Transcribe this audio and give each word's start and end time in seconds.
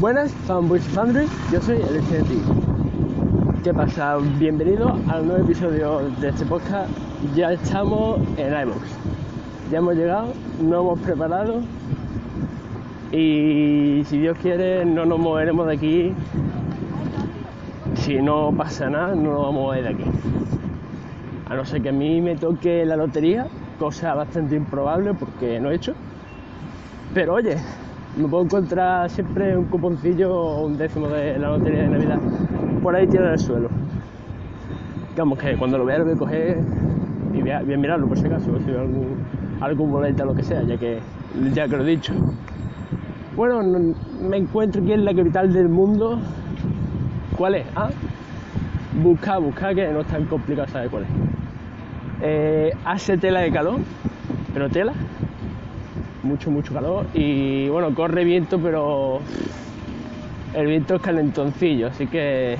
Buenas, 0.00 0.32
Fanboys 0.46 0.82
Foundry, 0.94 1.26
yo 1.52 1.60
soy 1.60 1.76
el 1.76 2.24
Ti. 2.24 2.40
¿Qué 3.62 3.74
pasa? 3.74 4.16
Bienvenido 4.38 4.98
al 5.08 5.26
nuevo 5.26 5.44
episodio 5.44 6.00
de 6.22 6.30
este 6.30 6.46
podcast. 6.46 6.90
Ya 7.36 7.52
estamos 7.52 8.18
en 8.38 8.46
iVoox. 8.46 8.80
Ya 9.70 9.76
hemos 9.76 9.94
llegado, 9.96 10.32
nos 10.62 10.80
hemos 10.80 11.00
preparado 11.00 11.60
y 13.12 14.02
si 14.06 14.20
Dios 14.20 14.38
quiere 14.40 14.86
no 14.86 15.04
nos 15.04 15.18
moveremos 15.18 15.66
de 15.66 15.74
aquí. 15.74 16.12
Si 17.96 18.22
no 18.22 18.54
pasa 18.56 18.88
nada, 18.88 19.14
no 19.14 19.34
nos 19.34 19.42
vamos 19.42 19.48
a 19.48 19.52
mover 19.52 19.82
de 19.82 19.88
aquí. 19.90 20.04
A 21.50 21.56
no 21.56 21.64
ser 21.66 21.82
que 21.82 21.90
a 21.90 21.92
mí 21.92 22.22
me 22.22 22.36
toque 22.36 22.86
la 22.86 22.96
lotería, 22.96 23.48
cosa 23.78 24.14
bastante 24.14 24.56
improbable 24.56 25.12
porque 25.12 25.60
no 25.60 25.70
he 25.70 25.74
hecho. 25.74 25.92
Pero 27.12 27.34
oye, 27.34 27.58
me 28.20 28.28
puedo 28.28 28.44
encontrar 28.44 29.08
siempre 29.10 29.56
un 29.56 29.64
cuponcillo 29.64 30.34
o 30.34 30.66
un 30.66 30.76
décimo 30.76 31.08
de 31.08 31.38
la 31.38 31.50
lotería 31.50 31.82
de 31.82 31.88
Navidad 31.88 32.18
por 32.82 32.94
ahí 32.94 33.06
tirado 33.06 33.28
en 33.28 33.32
el 33.34 33.38
suelo. 33.38 33.70
Digamos 35.10 35.38
que 35.38 35.56
cuando 35.56 35.78
lo 35.78 35.84
vea 35.84 35.98
lo 35.98 36.04
voy 36.04 36.14
a 36.14 36.16
coger 36.16 36.58
y 37.34 37.40
voy 37.40 37.50
a, 37.50 37.60
mirarlo 37.60 38.08
por 38.08 38.18
si 38.18 38.26
acaso, 38.26 38.58
si 38.60 38.70
veo 38.70 38.80
algún, 38.80 39.16
algún 39.60 39.90
boleta 39.90 40.24
o 40.24 40.26
lo 40.26 40.34
que 40.34 40.42
sea, 40.42 40.62
ya 40.62 40.76
que, 40.76 41.00
ya 41.52 41.68
que 41.68 41.76
lo 41.76 41.82
he 41.82 41.90
dicho. 41.90 42.12
Bueno, 43.36 43.62
no- 43.62 43.94
me 44.28 44.36
encuentro 44.36 44.82
aquí 44.82 44.92
en 44.92 45.04
la 45.04 45.14
capital 45.14 45.52
del 45.52 45.68
mundo. 45.68 46.20
¿Cuál 47.36 47.54
es? 47.54 47.66
Ah, 47.74 47.90
busca, 49.02 49.38
busca, 49.38 49.74
que 49.74 49.88
no 49.88 50.00
es 50.00 50.06
tan 50.06 50.24
complicado 50.26 50.68
saber 50.68 50.90
cuál 50.90 51.04
es. 51.04 51.08
Eh, 52.22 52.74
hace 52.84 53.16
tela 53.16 53.40
de 53.40 53.50
calor, 53.50 53.80
pero 54.52 54.68
tela, 54.68 54.92
mucho, 56.22 56.50
mucho 56.50 56.72
calor. 56.74 57.06
Y 57.14 57.68
bueno, 57.68 57.94
corre 57.94 58.24
viento, 58.24 58.58
pero 58.58 59.20
el 60.54 60.66
viento 60.66 60.96
es 60.96 61.02
calentoncillo, 61.02 61.88
así 61.88 62.06
que 62.06 62.56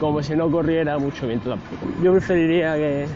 como 0.00 0.22
si 0.22 0.34
no 0.34 0.50
corriera 0.50 0.98
mucho 0.98 1.26
viento 1.26 1.50
tampoco. 1.50 1.86
Yo 2.02 2.12
preferiría 2.12 2.74
que, 2.74 3.06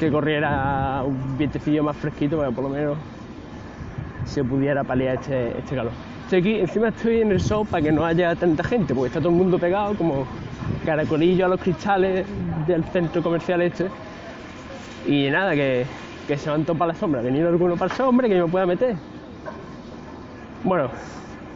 que 0.00 0.10
corriera 0.10 1.02
un 1.04 1.36
vientecillo 1.36 1.82
más 1.82 1.96
fresquito 1.96 2.38
para 2.38 2.50
por 2.50 2.64
lo 2.64 2.70
menos 2.70 2.96
se 4.24 4.42
pudiera 4.44 4.84
paliar 4.84 5.16
este, 5.16 5.58
este 5.58 5.76
calor. 5.76 5.92
Estoy 6.24 6.40
aquí, 6.40 6.54
encima 6.60 6.88
estoy 6.88 7.20
en 7.20 7.30
el 7.30 7.40
show 7.40 7.64
para 7.64 7.82
que 7.82 7.92
no 7.92 8.04
haya 8.04 8.34
tanta 8.34 8.64
gente, 8.64 8.94
porque 8.94 9.08
está 9.08 9.20
todo 9.20 9.30
el 9.30 9.36
mundo 9.36 9.58
pegado 9.58 9.94
como 9.94 10.26
caracolillo 10.84 11.46
a 11.46 11.48
los 11.48 11.60
cristales 11.60 12.26
del 12.66 12.84
centro 12.84 13.22
comercial 13.22 13.62
este. 13.62 13.86
Y 15.06 15.30
nada, 15.30 15.54
que, 15.54 15.86
que 16.26 16.36
se 16.36 16.50
van 16.50 16.64
todos 16.64 16.78
para 16.78 16.92
la 16.92 16.98
sombra. 16.98 17.22
Venido 17.22 17.48
alguno 17.48 17.76
para 17.76 17.88
la 17.88 17.96
sombra 17.96 18.28
que 18.28 18.34
me 18.34 18.46
pueda 18.46 18.66
meter. 18.66 18.96
Bueno, 20.64 20.88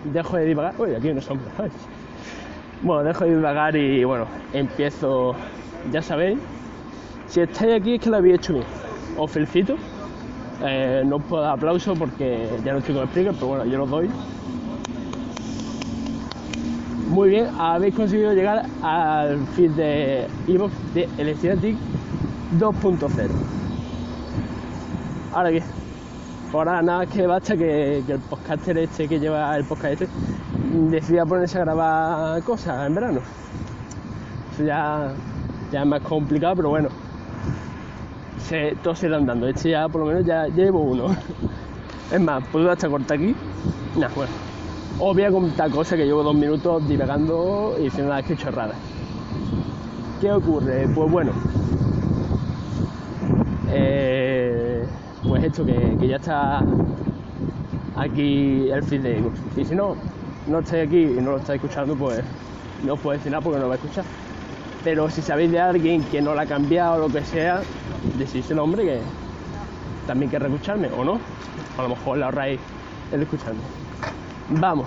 dejo 0.04 0.36
de 0.36 0.44
divagar. 0.44 0.74
Uy, 0.78 0.94
aquí 0.94 1.08
hay 1.08 1.12
una 1.12 1.22
sombra. 1.22 1.50
ay. 1.58 1.70
Bueno, 2.82 3.02
dejo 3.04 3.24
de 3.24 3.36
divagar 3.36 3.76
y 3.76 4.04
bueno, 4.04 4.26
empiezo. 4.52 5.34
Ya 5.92 6.02
sabéis, 6.02 6.38
si 7.26 7.40
estáis 7.40 7.74
aquí 7.74 7.94
es 7.94 8.00
que 8.00 8.10
lo 8.10 8.16
habéis 8.16 8.36
hecho 8.36 8.54
bien. 8.54 8.64
Os 9.16 9.30
felicito. 9.30 9.76
Eh, 10.62 11.02
no 11.06 11.16
os 11.16 11.22
puedo 11.24 11.42
dar 11.42 11.54
aplauso 11.54 11.94
porque 11.94 12.46
ya 12.64 12.72
no 12.72 12.78
estoy 12.78 12.94
con 12.94 13.04
speaker, 13.08 13.32
pero 13.34 13.46
bueno, 13.46 13.64
yo 13.64 13.78
los 13.78 13.90
doy. 13.90 14.10
Muy 17.08 17.30
bien, 17.30 17.48
habéis 17.58 17.94
conseguido 17.94 18.32
llegar 18.34 18.66
al 18.82 19.38
feed 19.56 19.70
de 19.72 20.26
Evox 20.46 20.72
de 20.94 21.08
Electronic 21.18 21.76
2.0. 22.58 23.28
Ahora 25.32 25.50
qué, 25.50 25.62
ahora 26.52 26.82
nada 26.82 27.06
que 27.06 27.26
basta 27.26 27.56
que, 27.56 28.02
que 28.06 28.12
el 28.12 28.18
podcaster 28.18 28.76
este 28.78 29.06
que 29.06 29.20
lleva 29.20 29.56
el 29.56 29.64
podcast 29.64 30.02
este 30.02 30.08
decida 30.90 31.24
ponerse 31.24 31.58
a 31.58 31.60
grabar 31.64 32.42
cosas 32.42 32.86
en 32.86 32.94
verano. 32.94 33.20
Eso 34.52 34.64
ya, 34.64 35.12
ya 35.72 35.80
es 35.82 35.86
más 35.86 36.00
complicado, 36.02 36.56
pero 36.56 36.70
bueno, 36.70 36.88
se, 38.48 38.74
todos 38.82 38.98
se 38.98 39.06
irán 39.06 39.26
dando. 39.26 39.46
Este 39.46 39.70
ya 39.70 39.88
por 39.88 40.00
lo 40.02 40.06
menos 40.08 40.24
ya, 40.24 40.48
ya 40.48 40.64
llevo 40.64 40.80
uno. 40.82 41.14
Es 42.12 42.20
más, 42.20 42.42
puedo 42.50 42.68
hasta 42.72 42.88
cortar 42.88 43.18
aquí. 43.18 43.36
Nah, 43.96 44.08
bueno. 44.16 44.32
Os 44.98 45.14
voy 45.14 45.22
a 45.22 45.30
contar 45.30 45.70
cosas 45.70 45.96
que 45.96 46.04
llevo 46.04 46.24
dos 46.24 46.34
minutos 46.34 46.86
divagando 46.88 47.76
y 47.78 47.84
diciendo 47.84 48.10
nada 48.10 48.22
que 48.24 48.36
chorradas. 48.36 48.76
¿Qué 50.20 50.32
ocurre? 50.32 50.88
Pues 50.92 51.10
bueno. 51.10 51.32
eh, 53.68 54.84
pues 55.26 55.44
esto 55.44 55.64
que, 55.64 55.96
que 55.98 56.08
ya 56.08 56.16
está 56.16 56.62
aquí 57.96 58.70
el 58.70 58.82
feed 58.82 59.02
de. 59.02 59.22
Y 59.56 59.64
si 59.64 59.74
no, 59.74 59.96
no 60.46 60.58
estáis 60.60 60.86
aquí 60.86 61.02
y 61.02 61.20
no 61.20 61.32
lo 61.32 61.36
estáis 61.38 61.62
escuchando, 61.62 61.94
pues 61.94 62.22
no 62.84 62.94
os 62.94 63.00
puedo 63.00 63.16
decir 63.16 63.30
nada 63.30 63.42
porque 63.42 63.58
no 63.58 63.64
lo 63.64 63.70
vais 63.70 63.80
a 63.82 63.84
escuchar. 63.84 64.04
Pero 64.82 65.10
si 65.10 65.20
sabéis 65.20 65.50
de 65.50 65.60
alguien 65.60 66.02
que 66.04 66.22
no 66.22 66.34
lo 66.34 66.40
ha 66.40 66.46
cambiado 66.46 66.94
o 66.94 67.08
lo 67.08 67.12
que 67.12 67.22
sea, 67.22 67.60
decís 68.18 68.50
el 68.50 68.56
nombre 68.56 68.84
que 68.84 69.00
también 70.06 70.30
querrá 70.30 70.46
escucharme 70.46 70.88
o 70.96 71.04
no. 71.04 71.20
A 71.78 71.82
lo 71.82 71.90
mejor 71.90 72.18
le 72.18 72.24
ahorráis 72.24 72.60
el 73.12 73.22
escucharme. 73.22 73.60
Vamos. 74.48 74.86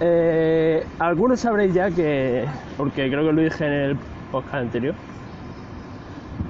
Eh, 0.00 0.86
algunos 0.98 1.40
sabréis 1.40 1.74
ya 1.74 1.90
que, 1.90 2.44
porque 2.76 3.10
creo 3.10 3.26
que 3.26 3.32
lo 3.32 3.42
dije 3.42 3.66
en 3.66 3.72
el 3.72 3.96
podcast 4.30 4.54
anterior, 4.54 4.94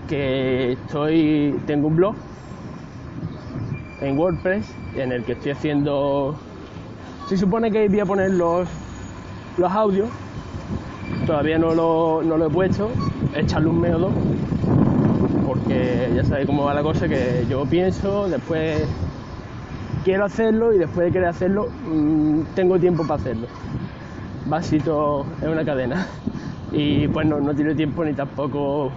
que 0.07 0.73
estoy, 0.73 1.59
tengo 1.67 1.89
un 1.89 1.97
blog 1.97 2.15
en 4.01 4.19
WordPress 4.19 4.73
en 4.97 5.13
el 5.13 5.25
que 5.25 5.33
estoy 5.33 5.53
haciendo, 5.53 6.37
se 7.29 7.37
supone 7.37 7.71
que 7.71 7.89
voy 7.89 8.01
a 8.01 8.07
poner 8.07 8.31
los, 8.31 8.69
los 9.57 9.73
audios, 9.73 10.09
todavía 11.27 11.59
no 11.59 11.75
lo, 11.75 12.23
no 12.23 12.37
lo 12.37 12.47
he 12.47 12.51
puesto, 12.51 12.91
echarle 13.35 13.69
un 13.69 13.81
mes 13.81 13.95
o 13.95 13.99
dos, 13.99 14.13
porque 15.47 16.11
ya 16.15 16.25
sabéis 16.25 16.47
cómo 16.47 16.65
va 16.65 16.75
la 16.75 16.83
cosa, 16.83 17.09
que 17.09 17.45
yo 17.49 17.65
pienso, 17.65 18.29
después 18.29 18.87
quiero 20.05 20.25
hacerlo 20.25 20.73
y 20.73 20.79
después 20.79 21.07
de 21.07 21.13
querer 21.13 21.29
hacerlo 21.29 21.69
mm, 21.87 22.41
tengo 22.55 22.79
tiempo 22.79 23.03
para 23.07 23.21
hacerlo. 23.21 23.47
Básito 24.47 25.27
es 25.43 25.49
una 25.49 25.65
cadena 25.65 26.07
y 26.73 27.09
pues 27.09 27.27
no, 27.27 27.41
no 27.41 27.55
tiene 27.55 27.75
tiempo 27.75 28.05
ni 28.05 28.15
tampoco 28.15 28.91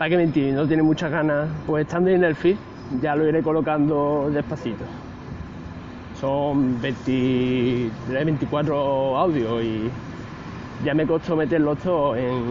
para 0.00 0.08
qué 0.08 0.16
mentir, 0.16 0.54
no 0.54 0.66
tiene 0.66 0.82
muchas 0.82 1.10
ganas. 1.10 1.46
Pues 1.66 1.84
estando 1.84 2.08
en 2.08 2.24
el 2.24 2.34
feed 2.34 2.56
ya 3.02 3.14
lo 3.14 3.28
iré 3.28 3.42
colocando 3.42 4.30
despacito. 4.32 4.82
Son 6.18 6.80
23, 6.80 8.24
24 8.24 9.18
audios 9.18 9.62
y 9.62 9.90
ya 10.86 10.94
me 10.94 11.06
costó 11.06 11.36
meterlos 11.36 11.80
todos 11.80 12.16
en, 12.16 12.42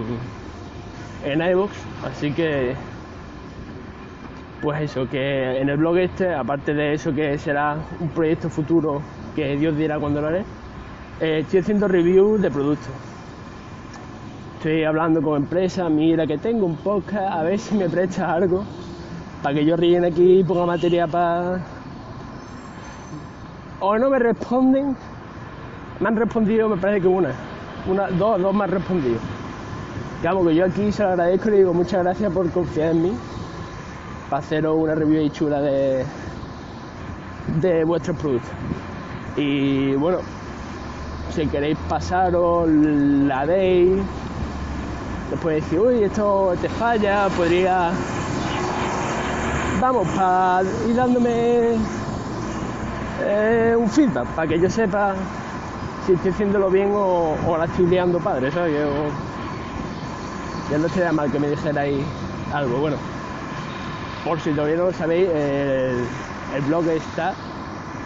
en 1.26 1.42
iVoox, 1.42 1.72
así 2.06 2.32
que 2.34 2.76
pues 4.62 4.82
eso, 4.84 5.10
que 5.10 5.60
en 5.60 5.70
el 5.70 5.78
blog 5.78 5.98
este, 5.98 6.32
aparte 6.32 6.76
de 6.76 6.94
eso 6.94 7.16
que 7.16 7.36
será 7.40 7.78
un 8.00 8.10
proyecto 8.10 8.52
futuro 8.52 9.02
que 9.36 9.58
Dios 9.58 9.76
dirá 9.76 9.98
cuando 9.98 10.22
lo 10.22 10.28
haré, 10.28 10.44
eh, 11.20 11.40
estoy 11.40 11.62
haciendo 11.62 11.88
reviews 11.88 12.44
de 12.44 12.52
productos. 12.52 12.94
Estoy 14.60 14.84
hablando 14.84 15.22
con 15.22 15.38
empresas, 15.38 15.90
mira 15.90 16.28
que 16.28 16.38
tengo 16.38 16.66
un 16.66 16.76
podcast, 16.76 17.32
a 17.32 17.44
ver 17.44 17.58
si 17.58 17.76
me 17.76 17.88
prestas 17.88 18.30
algo 18.30 18.66
para 19.42 19.56
que 19.56 19.64
yo 19.64 19.78
rellene 19.78 20.08
aquí 20.08 20.40
y 20.40 20.44
ponga 20.44 20.66
materia 20.66 21.08
para... 21.08 21.62
O 23.80 23.98
no 23.98 24.10
me 24.10 24.20
responden, 24.20 24.98
me 26.02 26.08
han 26.10 26.18
respondido, 26.18 26.68
me 26.68 26.76
parece 26.76 27.00
que 27.00 27.08
una, 27.08 27.32
una 27.90 28.10
dos, 28.10 28.42
dos 28.42 28.54
me 28.54 28.66
han 28.66 28.72
respondido. 28.72 29.18
Digamos 30.20 30.46
que 30.46 30.56
yo 30.56 30.66
aquí 30.66 30.92
se 30.92 31.04
lo 31.04 31.10
agradezco 31.12 31.48
y 31.48 31.52
le 31.52 31.58
digo 31.60 31.74
muchas 31.74 32.04
gracias 32.04 32.34
por 32.34 32.50
confiar 32.52 32.92
en 32.92 33.02
mí 33.04 33.12
para 34.30 34.42
haceros 34.42 34.76
una 34.78 34.94
review 34.94 35.22
ahí 35.22 35.30
chula 35.30 35.62
de, 35.62 36.04
de 37.62 37.86
vuestros 37.86 38.18
productos. 38.18 38.52
Y 39.38 39.96
bueno, 39.96 40.18
si 41.30 41.48
queréis 41.48 41.78
pasaros, 41.88 42.68
la 42.68 43.46
veis, 43.46 44.02
después 45.30 45.64
decir, 45.64 45.80
uy, 45.80 46.04
esto 46.04 46.54
te 46.62 46.70
falla, 46.70 47.30
podría. 47.30 47.92
Vamos, 49.80 50.08
para 50.10 50.64
ir 50.88 50.96
dándome 50.96 51.78
un 53.78 53.90
feedback 53.90 54.28
para 54.30 54.48
que 54.48 54.60
yo 54.60 54.70
sepa 54.70 55.14
si 56.06 56.14
estoy 56.14 56.32
haciéndolo 56.32 56.70
bien 56.70 56.92
o, 56.94 57.36
o 57.48 57.58
la 57.58 57.66
estoy 57.66 57.88
liando 57.88 58.20
padre, 58.20 58.52
¿sabes? 58.52 58.74
Yo, 58.74 59.10
ya 60.72 60.78
no 60.78 60.86
estaría 60.86 61.12
mal 61.12 61.30
que 61.32 61.40
me 61.40 61.50
dijerais 61.50 61.98
algo. 62.54 62.78
Bueno, 62.78 62.98
por 64.24 64.40
si 64.40 64.52
todavía 64.52 64.78
no 64.78 64.86
lo 64.86 64.94
sabéis, 64.94 65.28
el, 65.30 66.06
blog 66.68 66.88
está 66.90 67.34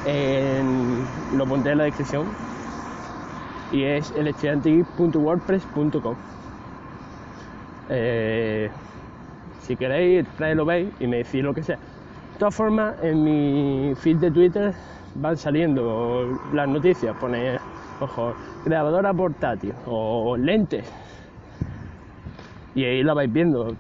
en, 0.05 1.05
lo 1.35 1.45
pondré 1.45 1.73
en 1.73 1.79
la 1.79 1.83
descripción 1.85 2.27
y 3.71 3.83
es 3.83 4.11
elestudiantegeek.wordpress.com 4.11 6.32
eh, 7.89 8.69
si 9.62 9.75
queréis, 9.75 10.25
lo 10.56 10.65
veis 10.65 10.89
y 11.00 11.07
me 11.07 11.18
decís 11.18 11.44
lo 11.44 11.53
que 11.53 11.63
sea. 11.63 11.77
De 11.77 12.39
todas 12.39 12.56
formas, 12.56 12.95
en 13.01 13.24
mi 13.24 13.95
feed 13.95 14.18
de 14.18 14.31
Twitter 14.31 14.74
van 15.15 15.38
saliendo 15.38 16.39
las 16.53 16.68
noticias, 16.68 17.15
pone, 17.18 17.57
ojo, 18.00 18.33
grabadora 18.65 19.13
portátil 19.13 19.74
o 19.85 20.35
lentes. 20.38 20.85
Y 22.75 22.83
ahí 22.83 23.03
la 23.03 23.13
vais 23.13 23.31
viendo. 23.31 23.75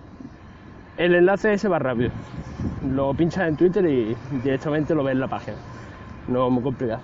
El 0.97 1.15
enlace 1.15 1.53
ese 1.53 1.67
va 1.67 1.79
rápido. 1.79 2.11
Lo 2.87 3.13
pinchas 3.13 3.47
en 3.47 3.57
Twitter 3.57 3.85
y 3.85 4.15
directamente 4.43 4.93
lo 4.93 5.03
ves 5.03 5.13
en 5.13 5.19
la 5.19 5.27
página. 5.27 5.57
No 6.27 6.47
es 6.47 6.53
muy 6.53 6.63
complicado. 6.63 7.01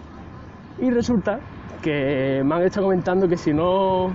Y 0.79 0.91
resulta 0.91 1.39
que 1.81 2.41
me 2.45 2.55
han 2.55 2.61
estado 2.63 2.85
comentando 2.85 3.27
que 3.27 3.37
si 3.37 3.53
no 3.53 4.11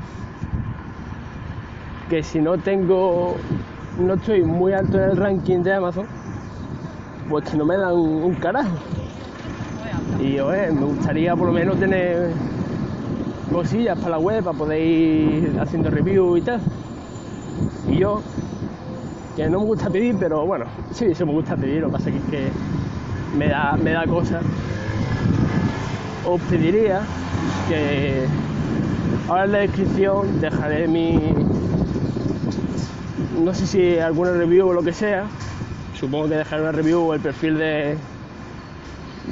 que 2.09 2.23
si 2.23 2.41
no 2.41 2.59
tengo 2.59 3.37
no 3.99 4.15
estoy 4.15 4.43
muy 4.43 4.73
alto 4.73 5.03
en 5.03 5.11
el 5.11 5.17
ranking 5.17 5.63
de 5.63 5.75
Amazon 5.75 6.07
pues 7.29 7.49
que 7.49 7.57
no 7.57 7.65
me 7.65 7.77
dan 7.77 7.95
un, 7.95 8.35
carajo. 8.35 8.77
Y 10.21 10.39
oye, 10.39 10.71
me 10.73 10.85
gustaría 10.85 11.35
por 11.35 11.47
lo 11.47 11.53
menos 11.53 11.79
tener 11.79 12.31
cosillas 13.51 13.99
para 13.99 14.11
la 14.11 14.19
web 14.19 14.45
para 14.45 14.57
poder 14.57 14.81
ir 14.81 15.57
haciendo 15.61 15.91
review 15.91 16.37
y 16.37 16.43
tal. 16.43 16.61
Y 17.89 17.99
yo 17.99 18.21
que 19.37 19.49
no 19.49 19.61
me 19.61 19.67
gusta 19.67 19.91
pedir 19.91 20.17
pero 20.19 20.47
bueno 20.47 20.65
sí, 20.93 21.13
sí 21.13 21.25
me 21.25 21.33
gusta 21.33 21.57
pedir 21.57 21.81
lo 21.81 21.89
que 21.89 21.93
pasa 21.93 22.11
es 22.11 22.23
que 22.31 22.51
me 23.37 23.49
da, 23.49 23.77
me 23.83 23.91
da 23.91 24.07
cosas 24.07 24.45
os 26.25 26.41
pediría 26.43 27.01
que 27.69 28.27
ahora 29.29 29.45
en 29.45 29.53
la 29.53 29.59
descripción 29.59 30.41
dejaré 30.41 30.87
mi 30.87 31.19
no 33.39 33.55
sé 33.55 33.67
si 33.67 33.99
alguna 33.99 34.33
review 34.33 34.69
o 34.69 34.73
lo 34.73 34.83
que 34.83 34.93
sea 34.93 35.27
supongo 35.99 36.29
que 36.29 36.37
dejaré 36.37 36.63
una 36.63 36.73
review 36.73 37.01
o 37.01 37.15
el 37.15 37.21
perfil 37.21 37.59
de 37.59 37.97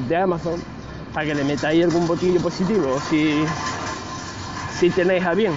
de 0.09 0.17
Amazon 0.17 0.61
para 1.13 1.27
que 1.27 1.35
le 1.35 1.45
metáis 1.45 1.85
algún 1.85 2.07
botillo 2.07 2.41
positivo 2.41 2.99
si 3.09 3.45
si 4.79 4.91
tenéis 4.91 5.25
a 5.25 5.35
bien 5.35 5.53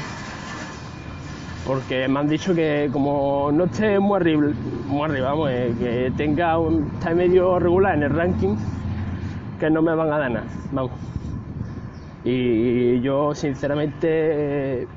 porque 1.66 2.08
me 2.08 2.20
han 2.20 2.28
dicho 2.28 2.54
que 2.54 2.90
como 2.94 3.50
no 3.52 3.64
esté 3.66 4.00
muy 4.00 4.18
arriba, 4.18 4.52
muy 4.86 5.02
arriba 5.04 5.30
vamos, 5.32 5.50
eh, 5.52 5.74
que 5.80 6.14
tenga 6.16 6.60
un, 6.60 6.92
está 6.94 7.14
medio 7.16 7.58
regular 7.58 7.96
en 7.96 8.04
el 8.04 8.12
ranking, 8.12 8.56
que 9.60 9.70
no 9.70 9.82
me 9.82 9.96
van 9.96 10.14
a 10.14 10.20
dar 10.20 10.44
vamos. 10.72 10.92
Y 12.24 13.02
yo 13.02 13.34
sinceramente 13.34 14.88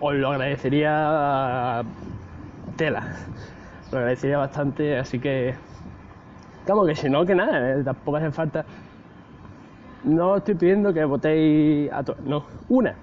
os 0.00 0.14
lo 0.14 0.32
agradecería 0.32 1.82
tela. 2.80 3.02
Lo 3.92 3.98
agradecería 3.98 4.38
bastante, 4.38 4.96
así 4.98 5.18
que 5.18 5.54
como 6.66 6.86
que 6.86 6.96
si 6.96 7.10
no, 7.10 7.26
que 7.26 7.34
nada, 7.34 7.72
eh, 7.72 7.82
tampoco 7.84 8.16
hace 8.16 8.30
falta. 8.30 8.64
No 10.04 10.38
estoy 10.38 10.54
pidiendo 10.54 10.94
que 10.94 11.04
votéis 11.04 11.92
a 11.92 12.02
todos, 12.02 12.20
no, 12.20 12.46
una. 12.70 12.94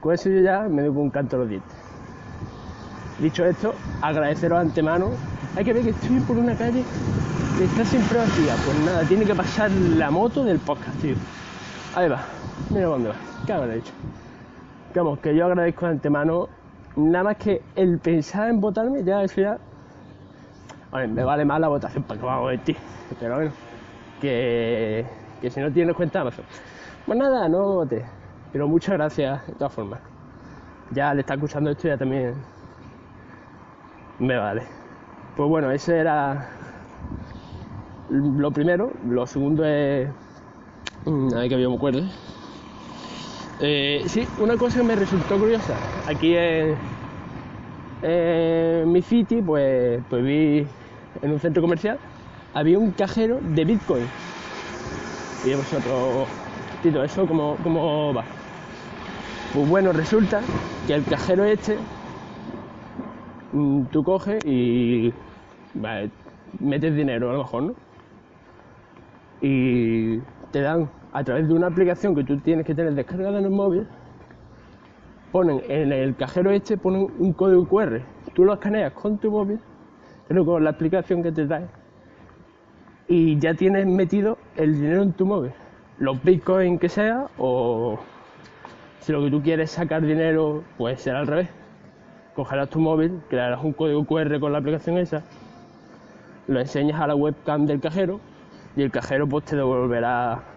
Con 0.00 0.14
eso 0.14 0.30
yo 0.30 0.40
ya 0.40 0.62
me 0.70 0.80
doy 0.80 0.96
un 0.96 1.10
canto 1.10 1.36
a 1.36 1.40
los 1.40 1.50
dientes. 1.50 1.76
Dicho 3.18 3.44
esto, 3.44 3.74
agradeceros 4.00 4.58
antemano. 4.58 5.10
Hay 5.54 5.64
que 5.66 5.74
ver 5.74 5.82
que 5.82 5.90
estoy 5.90 6.20
por 6.20 6.38
una 6.38 6.54
calle 6.54 6.82
que 7.58 7.64
está 7.64 7.84
siempre 7.84 8.16
vacía. 8.16 8.54
Pues 8.64 8.78
nada, 8.86 9.02
tiene 9.02 9.26
que 9.26 9.34
pasar 9.34 9.70
la 9.70 10.10
moto 10.10 10.44
del 10.44 10.60
podcast, 10.60 10.98
tío. 11.02 11.14
Ahí 11.94 12.08
va. 12.08 12.22
Mira 12.70 12.86
dónde 12.86 13.10
va. 13.10 13.16
¿Qué 13.44 13.52
habrá 13.52 13.74
hecho? 13.74 13.92
Digamos 14.88 15.18
que 15.18 15.36
yo 15.36 15.44
agradezco 15.44 15.84
de 15.84 15.92
antemano. 15.92 16.48
Nada 16.96 17.24
más 17.24 17.36
que 17.36 17.62
el 17.74 17.98
pensar 17.98 18.50
en 18.50 18.60
votarme, 18.60 19.02
ya 19.02 19.22
eso 19.22 19.40
ya. 19.40 19.58
Me 21.08 21.24
vale 21.24 21.44
más 21.44 21.60
la 21.60 21.68
votación 21.68 22.04
para 22.04 22.20
que 22.20 22.26
vamos 22.26 22.54
a 22.54 22.56
tío. 22.58 22.76
Pero 23.18 23.34
bueno, 23.34 23.50
que, 24.20 25.04
que 25.40 25.50
si 25.50 25.60
no 25.60 25.72
tienes 25.72 25.96
cuenta 25.96 26.20
Amazon. 26.20 26.44
Pues 27.04 27.18
nada, 27.18 27.48
no 27.48 27.74
vote. 27.74 28.04
Pero 28.52 28.68
muchas 28.68 28.94
gracias 28.94 29.44
de 29.46 29.54
todas 29.54 29.72
formas. 29.72 30.00
Ya 30.92 31.12
le 31.12 31.22
está 31.22 31.34
escuchando 31.34 31.70
esto 31.70 31.88
ya 31.88 31.98
también 31.98 32.34
me 34.18 34.36
vale. 34.36 34.62
Pues 35.36 35.48
bueno, 35.48 35.70
ese 35.70 35.98
era 35.98 36.48
lo 38.10 38.50
primero. 38.50 38.92
Lo 39.08 39.26
segundo 39.26 39.64
es. 39.64 40.08
Mm, 41.04 41.34
a 41.34 41.38
ver 41.40 41.48
que 41.48 41.60
yo 41.60 41.70
me 41.70 41.76
acuerdo. 41.76 42.02
Eh, 43.60 44.04
sí, 44.08 44.26
una 44.38 44.56
cosa 44.56 44.78
que 44.78 44.84
me 44.84 44.96
resultó 44.96 45.38
curiosa. 45.38 45.74
Aquí 46.06 46.34
en, 46.36 46.76
mi 48.90 49.00
city, 49.02 49.40
pues, 49.42 50.02
pues 50.10 50.24
vi 50.24 50.66
en 51.22 51.30
un 51.30 51.38
centro 51.38 51.62
comercial, 51.62 51.98
había 52.52 52.78
un 52.78 52.90
cajero 52.92 53.38
de 53.40 53.64
Bitcoin. 53.64 54.06
Y 55.44 55.54
vosotros, 55.54 56.28
Tito, 56.82 57.02
¿eso 57.04 57.26
cómo, 57.26 57.56
cómo 57.62 58.12
va? 58.14 58.24
Pues 59.52 59.68
bueno, 59.68 59.92
resulta 59.92 60.40
que 60.86 60.94
el 60.94 61.04
cajero 61.04 61.44
este, 61.44 61.78
mm, 63.52 63.84
tú 63.92 64.02
coges 64.02 64.44
y 64.44 65.12
metes 66.60 66.94
dinero 66.94 67.30
a 67.30 67.32
lo 67.34 67.38
mejor, 67.38 67.62
¿no? 67.62 67.74
Y 69.40 70.18
te 70.50 70.60
dan 70.60 70.88
a 71.14 71.22
través 71.22 71.46
de 71.46 71.54
una 71.54 71.68
aplicación 71.68 72.14
que 72.14 72.24
tú 72.24 72.38
tienes 72.38 72.66
que 72.66 72.74
tener 72.74 72.92
descargada 72.92 73.38
en 73.38 73.44
el 73.44 73.50
móvil, 73.50 73.86
ponen 75.30 75.62
en 75.68 75.92
el 75.92 76.16
cajero 76.16 76.50
este 76.50 76.76
ponen 76.76 77.06
un 77.18 77.32
código 77.32 77.66
QR. 77.68 78.00
Tú 78.34 78.44
lo 78.44 78.54
escaneas 78.54 78.92
con 78.92 79.18
tu 79.18 79.30
móvil, 79.30 79.60
pero 80.26 80.44
con 80.44 80.64
la 80.64 80.70
aplicación 80.70 81.22
que 81.22 81.30
te 81.30 81.46
trae, 81.46 81.66
y 83.06 83.38
ya 83.38 83.54
tienes 83.54 83.86
metido 83.86 84.38
el 84.56 84.74
dinero 84.74 85.02
en 85.02 85.12
tu 85.12 85.24
móvil. 85.24 85.52
Los 85.98 86.20
bitcoins 86.20 86.80
que 86.80 86.88
sea, 86.88 87.28
o 87.38 87.96
si 88.98 89.12
lo 89.12 89.22
que 89.22 89.30
tú 89.30 89.40
quieres 89.40 89.70
sacar 89.70 90.02
dinero, 90.02 90.64
pues 90.76 91.00
será 91.00 91.20
al 91.20 91.28
revés. 91.28 91.48
Cogerás 92.34 92.70
tu 92.70 92.80
móvil, 92.80 93.20
crearás 93.30 93.62
un 93.62 93.72
código 93.72 94.04
QR 94.04 94.40
con 94.40 94.50
la 94.50 94.58
aplicación 94.58 94.98
esa, 94.98 95.22
lo 96.48 96.58
enseñas 96.58 97.00
a 97.00 97.06
la 97.06 97.14
webcam 97.14 97.66
del 97.66 97.80
cajero 97.80 98.18
y 98.74 98.82
el 98.82 98.90
cajero 98.90 99.28
pues 99.28 99.44
te 99.44 99.54
devolverá 99.54 100.53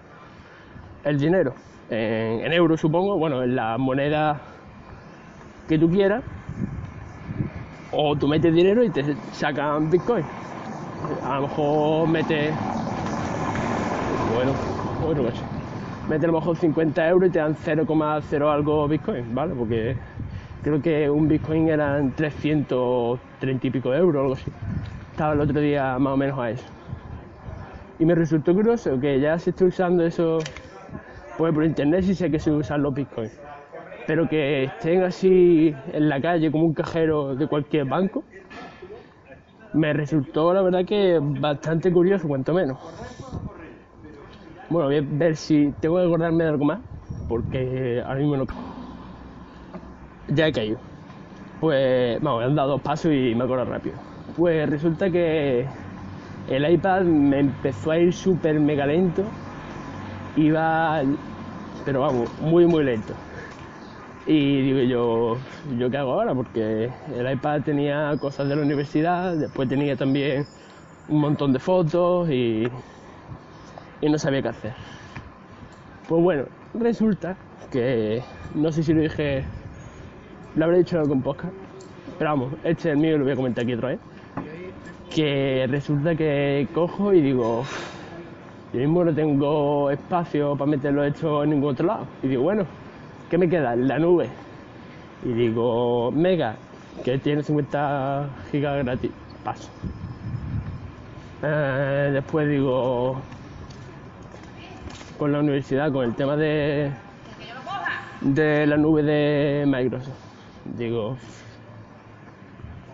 el 1.10 1.20
dinero 1.20 1.54
en, 1.90 2.52
euros, 2.52 2.80
supongo, 2.80 3.18
bueno, 3.18 3.44
en 3.44 3.56
la 3.56 3.78
moneda 3.78 4.40
que 5.68 5.78
tú 5.78 5.90
quieras, 5.90 6.24
o 7.92 8.16
tú 8.16 8.28
metes 8.28 8.54
dinero 8.54 8.84
y 8.84 8.90
te 8.90 9.16
sacan 9.32 9.90
Bitcoin. 9.90 10.26
A 11.24 11.36
lo 11.36 11.42
mejor 11.44 12.08
metes, 12.10 12.54
bueno, 14.34 14.52
bueno, 15.04 15.22
pues, 15.22 15.36
mete 16.10 16.26
a 16.26 16.28
lo 16.28 16.40
mejor 16.40 16.58
50 16.58 17.08
euros 17.08 17.30
y 17.30 17.32
te 17.32 17.40
dan 17.40 17.56
0,0 17.56 18.52
algo 18.52 18.88
Bitcoin, 18.88 19.34
¿vale? 19.34 19.54
Porque 19.56 19.96
creo 20.64 20.82
que 20.82 21.10
un 21.10 21.28
Bitcoin 21.28 21.70
eran 21.70 22.12
330 22.12 23.68
y 23.68 23.70
pico 23.70 23.94
euros, 23.94 24.22
algo 24.22 24.34
así. 24.34 24.52
Estaba 25.12 25.34
el 25.34 25.42
otro 25.42 25.62
día 25.62 25.98
más 26.00 26.14
o 26.14 26.18
menos 26.18 26.38
a 26.38 26.50
eso. 26.50 26.66
Y 28.00 28.06
me 28.06 28.14
resultó 28.14 28.54
curioso 28.54 29.00
que 29.00 29.20
ya 29.20 29.40
se 29.40 29.50
está 29.50 29.66
usando 29.66 30.06
eso 30.06 30.40
pues 31.38 31.53
por 31.53 31.63
internet 31.63 32.03
sí 32.03 32.15
sé 32.15 32.32
que 32.32 32.39
se 32.39 32.51
usan 32.51 32.82
los 32.82 32.94
bitcoins. 32.94 33.32
Pero 34.08 34.27
que 34.27 34.63
estén 34.63 35.03
así 35.03 35.75
en 35.94 36.10
la 36.10 36.20
calle 36.20 36.51
como 36.51 36.65
un 36.65 36.74
cajero 36.74 37.36
de 37.36 37.48
cualquier 37.48 37.86
banco, 37.86 38.24
me 39.74 39.94
resultó 39.94 40.53
la 40.53 40.62
verdad 40.62 40.86
que 40.86 41.20
bastante 41.22 41.91
curioso, 41.91 42.27
cuanto 42.27 42.53
menos. 42.53 42.77
Bueno, 44.70 44.88
voy 44.88 44.98
a 44.98 45.03
ver 45.03 45.36
si 45.36 45.74
tengo 45.79 45.98
que 45.98 46.06
acordarme 46.06 46.44
de 46.44 46.50
algo 46.50 46.65
más, 46.65 46.79
porque 47.27 48.01
ahora 48.06 48.20
mismo 48.20 48.38
no. 48.38 48.46
Ya 50.29 50.48
he 50.48 50.51
caído. 50.51 50.79
Pues, 51.60 52.22
vamos, 52.22 52.44
he 52.46 52.53
dado 52.53 52.70
dos 52.72 52.82
pasos 52.82 53.12
y 53.12 53.36
me 53.36 53.44
acuerdo 53.44 53.65
rápido. 53.65 53.96
Pues 54.36 54.70
resulta 54.70 55.10
que 55.10 55.65
el 56.50 56.70
iPad 56.70 57.03
me 57.03 57.39
empezó 57.39 57.91
a 57.91 58.00
ir 58.00 58.13
súper 58.13 58.60
mega 58.60 58.86
lento 58.86 59.24
iba, 60.38 61.01
pero 61.86 62.01
vamos, 62.01 62.29
muy, 62.39 62.65
muy 62.65 62.84
lento. 62.84 63.13
Y 64.25 64.62
digo 64.62 64.79
yo, 64.81 65.38
¿yo 65.77 65.89
qué 65.89 65.98
hago 65.98 66.13
ahora? 66.13 66.36
Porque 66.36 66.89
el 67.15 67.31
iPad 67.31 67.62
tenía 67.62 68.15
cosas 68.19 68.50
de 68.50 68.57
la 68.57 68.62
universidad, 68.62 69.36
después 69.36 69.69
tenía 69.69 69.96
también 69.96 70.46
un 71.07 71.22
montón 71.22 71.53
de 71.53 71.60
fotos 71.60 72.29
y, 72.29 72.67
y 74.01 74.10
no 74.10 74.19
sabía 74.19 74.41
qué 74.41 74.50
hacer. 74.50 74.74
Pues 76.10 76.22
bueno, 76.22 76.43
resulta 76.74 77.38
que 77.72 78.22
no 78.53 78.72
sé 78.72 78.84
si 78.84 78.93
lo 78.93 79.01
dije, 79.01 79.43
lo 80.55 80.65
habré 80.65 80.79
dicho 80.79 80.98
en 80.98 81.03
algún 81.03 81.22
podcast, 81.22 81.53
pero 82.17 82.31
vamos, 82.31 82.53
este 82.63 82.89
es 82.89 82.96
el 82.96 82.98
mío 82.98 83.15
y 83.15 83.17
lo 83.19 83.24
voy 83.24 83.34
a 83.34 83.36
comentar 83.36 83.63
aquí 83.63 83.74
otra 83.74 83.89
vez. 83.89 84.00
Que 85.13 85.67
resulta 85.69 86.15
que 86.15 86.67
cojo 86.74 87.13
y 87.13 87.22
digo, 87.22 87.63
yo 88.74 88.80
mismo 88.82 89.04
no 89.06 89.14
tengo 89.14 89.90
espacio 89.92 90.56
para 90.58 90.70
meterlo 90.70 91.04
esto 91.04 91.44
en 91.44 91.52
ningún 91.52 91.72
otro 91.72 91.88
lado. 91.88 92.06
Y 92.22 92.28
digo, 92.28 92.44
bueno, 92.44 92.66
¿qué 93.30 93.38
me 93.38 93.50
queda? 93.50 93.76
La 93.76 93.98
nube. 93.98 94.28
Y 95.24 95.32
digo, 95.32 96.12
Mega, 96.12 96.56
que 97.04 97.18
tiene 97.18 97.44
50 97.44 98.28
gigas 98.52 98.84
gratis. 98.84 99.12
Paso. 99.44 99.70
Eh, 101.44 102.10
después 102.14 102.50
digo, 102.50 103.22
con 105.18 105.32
la 105.32 105.40
universidad, 105.40 105.92
con 105.92 106.04
el 106.04 106.16
tema 106.16 106.36
de, 106.36 106.92
de 108.22 108.68
la 108.68 108.76
nube 108.76 109.02
de 109.04 109.66
Microsoft. 109.66 110.14
Digo, 110.78 111.16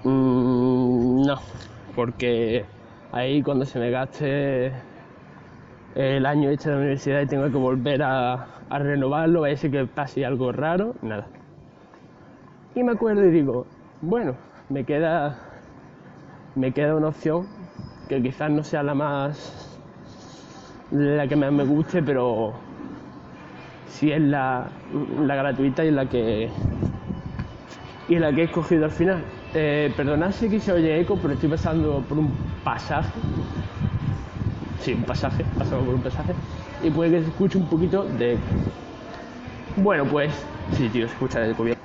mm, 0.03 1.25
no, 1.25 1.39
porque 1.95 2.63
ahí 3.11 3.41
cuando 3.41 3.65
se 3.65 3.79
me 3.79 3.89
gaste 3.89 4.71
el 5.95 6.25
año 6.25 6.49
este 6.49 6.69
de 6.69 6.75
la 6.75 6.81
universidad 6.81 7.21
y 7.21 7.27
tengo 7.27 7.45
que 7.45 7.57
volver 7.57 8.01
a, 8.03 8.47
renovarlo, 8.69 9.41
va 9.41 9.49
a 9.49 9.55
ser 9.55 9.69
que 9.71 9.85
pase 9.85 10.25
algo 10.25 10.51
raro, 10.51 10.95
nada. 11.01 11.27
Y 12.75 12.83
me 12.83 12.93
acuerdo 12.93 13.23
y 13.25 13.31
digo, 13.31 13.67
bueno, 14.01 14.35
me 14.69 14.83
queda, 14.83 15.37
me 16.55 16.71
queda 16.71 16.95
una 16.95 17.09
opción 17.09 17.47
que 18.09 18.21
quizás 18.21 18.49
no 18.49 18.63
sea 18.63 18.81
la 18.81 18.95
más 18.95 19.69
la 20.91 21.27
que 21.27 21.35
más 21.35 21.51
me 21.51 21.63
guste, 21.63 22.03
pero 22.03 22.53
sí 23.87 24.11
es 24.11 24.21
la, 24.21 24.67
gratuita 25.19 25.83
y 25.83 25.91
la 25.91 26.05
que 26.05 26.49
y 28.09 28.19
la 28.19 28.33
que 28.33 28.41
he 28.41 28.43
escogido 28.45 28.85
al 28.85 28.91
final. 28.91 29.23
Eh, 29.55 29.93
si 30.31 30.45
aquí 30.47 30.59
se 30.59 30.71
oye 30.71 30.99
eco, 30.99 31.17
pero 31.21 31.33
estoy 31.33 31.49
pasando 31.49 32.03
por 32.07 32.19
un 32.19 32.31
pasaje. 32.63 33.09
Sí, 34.83 34.93
un 34.93 35.03
pasaje, 35.03 35.45
pasando 35.57 35.85
por 35.85 35.95
un 35.95 36.01
pasaje. 36.01 36.33
Y 36.83 36.89
puede 36.89 37.11
que 37.11 37.21
se 37.21 37.29
escuche 37.29 37.57
un 37.57 37.67
poquito 37.67 38.03
de. 38.03 38.37
Bueno, 39.77 40.03
pues 40.03 40.33
sí, 40.73 40.89
tío, 40.89 41.07
se 41.07 41.13
escucha 41.13 41.41
el 41.41 41.51
eco 41.51 41.63
bien. 41.63 41.77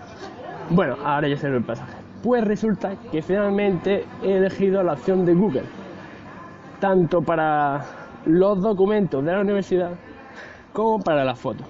Bueno, 0.70 0.96
ahora 1.04 1.28
ya 1.28 1.36
se 1.36 1.48
ve 1.48 1.58
el 1.58 1.62
pasaje. 1.62 1.92
Pues 2.24 2.44
resulta 2.44 2.96
que 3.12 3.22
finalmente 3.22 4.04
he 4.24 4.38
elegido 4.38 4.82
la 4.82 4.94
opción 4.94 5.24
de 5.24 5.34
Google. 5.34 5.62
Tanto 6.80 7.22
para 7.22 7.84
los 8.26 8.60
documentos 8.60 9.24
de 9.24 9.30
la 9.30 9.42
universidad 9.42 9.92
como 10.72 11.00
para 11.00 11.24
las 11.24 11.38
fotos. 11.38 11.68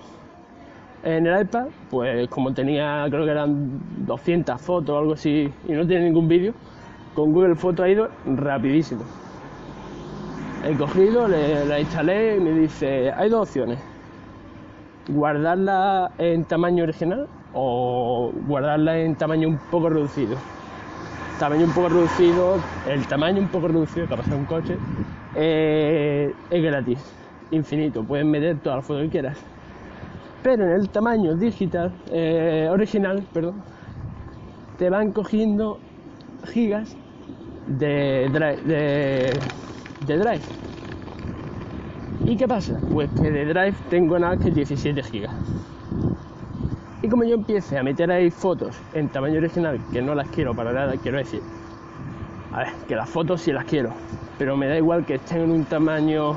En 1.02 1.26
el 1.26 1.42
iPad, 1.42 1.66
pues 1.90 2.26
como 2.30 2.54
tenía, 2.54 3.04
creo 3.10 3.26
que 3.26 3.30
eran 3.30 3.80
200 4.06 4.58
fotos 4.58 4.94
o 4.94 4.98
algo 4.98 5.12
así, 5.12 5.52
y 5.68 5.72
no 5.72 5.86
tiene 5.86 6.06
ningún 6.06 6.26
vídeo, 6.26 6.54
con 7.14 7.34
Google 7.34 7.54
Fotos 7.54 7.84
ha 7.84 7.88
ido 7.90 8.08
rapidísimo. 8.24 9.02
He 10.68 10.74
cogido, 10.74 11.26
la 11.26 11.80
instalé 11.80 12.36
y 12.36 12.40
me 12.40 12.50
dice, 12.50 13.10
hay 13.10 13.30
dos 13.30 13.48
opciones. 13.48 13.78
Guardarla 15.08 16.10
en 16.18 16.44
tamaño 16.44 16.84
original 16.84 17.26
o 17.54 18.30
guardarla 18.46 18.98
en 18.98 19.16
tamaño 19.16 19.48
un 19.48 19.56
poco 19.70 19.88
reducido. 19.88 20.36
Tamaño 21.38 21.64
un 21.64 21.72
poco 21.72 21.88
reducido, 21.88 22.58
el 22.86 23.06
tamaño 23.06 23.40
un 23.40 23.48
poco 23.48 23.68
reducido, 23.68 24.06
que 24.08 24.12
ha 24.12 24.16
pasado 24.18 24.36
un 24.36 24.44
coche, 24.44 24.76
eh, 25.36 26.34
es 26.50 26.62
gratis, 26.62 26.98
infinito, 27.50 28.04
puedes 28.04 28.26
meter 28.26 28.58
todas 28.58 28.80
las 28.80 28.84
fotos 28.84 29.04
que 29.04 29.08
quieras. 29.08 29.38
Pero 30.42 30.64
en 30.64 30.72
el 30.72 30.90
tamaño 30.90 31.34
digital, 31.34 31.92
eh, 32.12 32.68
original, 32.70 33.24
perdón, 33.32 33.62
te 34.76 34.90
van 34.90 35.12
cogiendo 35.12 35.78
gigas 36.44 36.94
de, 37.68 38.28
de 40.06 40.16
drive. 40.16 40.42
¿Y 42.26 42.36
qué 42.36 42.46
pasa? 42.46 42.78
Pues 42.92 43.08
que 43.20 43.30
de 43.30 43.46
drive 43.46 43.74
tengo 43.90 44.18
nada 44.18 44.36
que 44.36 44.50
17 44.50 45.02
gigas. 45.02 45.32
Y 47.00 47.08
como 47.08 47.24
yo 47.24 47.34
empiece 47.34 47.78
a 47.78 47.82
meter 47.82 48.10
ahí 48.10 48.30
fotos 48.30 48.76
en 48.92 49.08
tamaño 49.08 49.38
original 49.38 49.78
que 49.92 50.02
no 50.02 50.14
las 50.14 50.28
quiero 50.28 50.54
para 50.54 50.72
nada, 50.72 50.94
quiero 51.00 51.18
decir, 51.18 51.40
a 52.52 52.58
ver, 52.58 52.68
que 52.88 52.96
las 52.96 53.08
fotos 53.08 53.42
sí 53.42 53.52
las 53.52 53.64
quiero, 53.64 53.90
pero 54.36 54.56
me 54.56 54.66
da 54.66 54.76
igual 54.76 55.04
que 55.04 55.14
estén 55.14 55.42
en 55.42 55.50
un 55.52 55.64
tamaño 55.64 56.36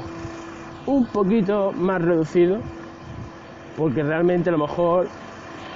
un 0.85 1.05
poquito 1.07 1.71
más 1.71 2.01
reducido, 2.01 2.59
porque 3.75 4.03
realmente 4.03 4.49
a 4.49 4.51
lo 4.51 4.59
mejor 4.59 5.07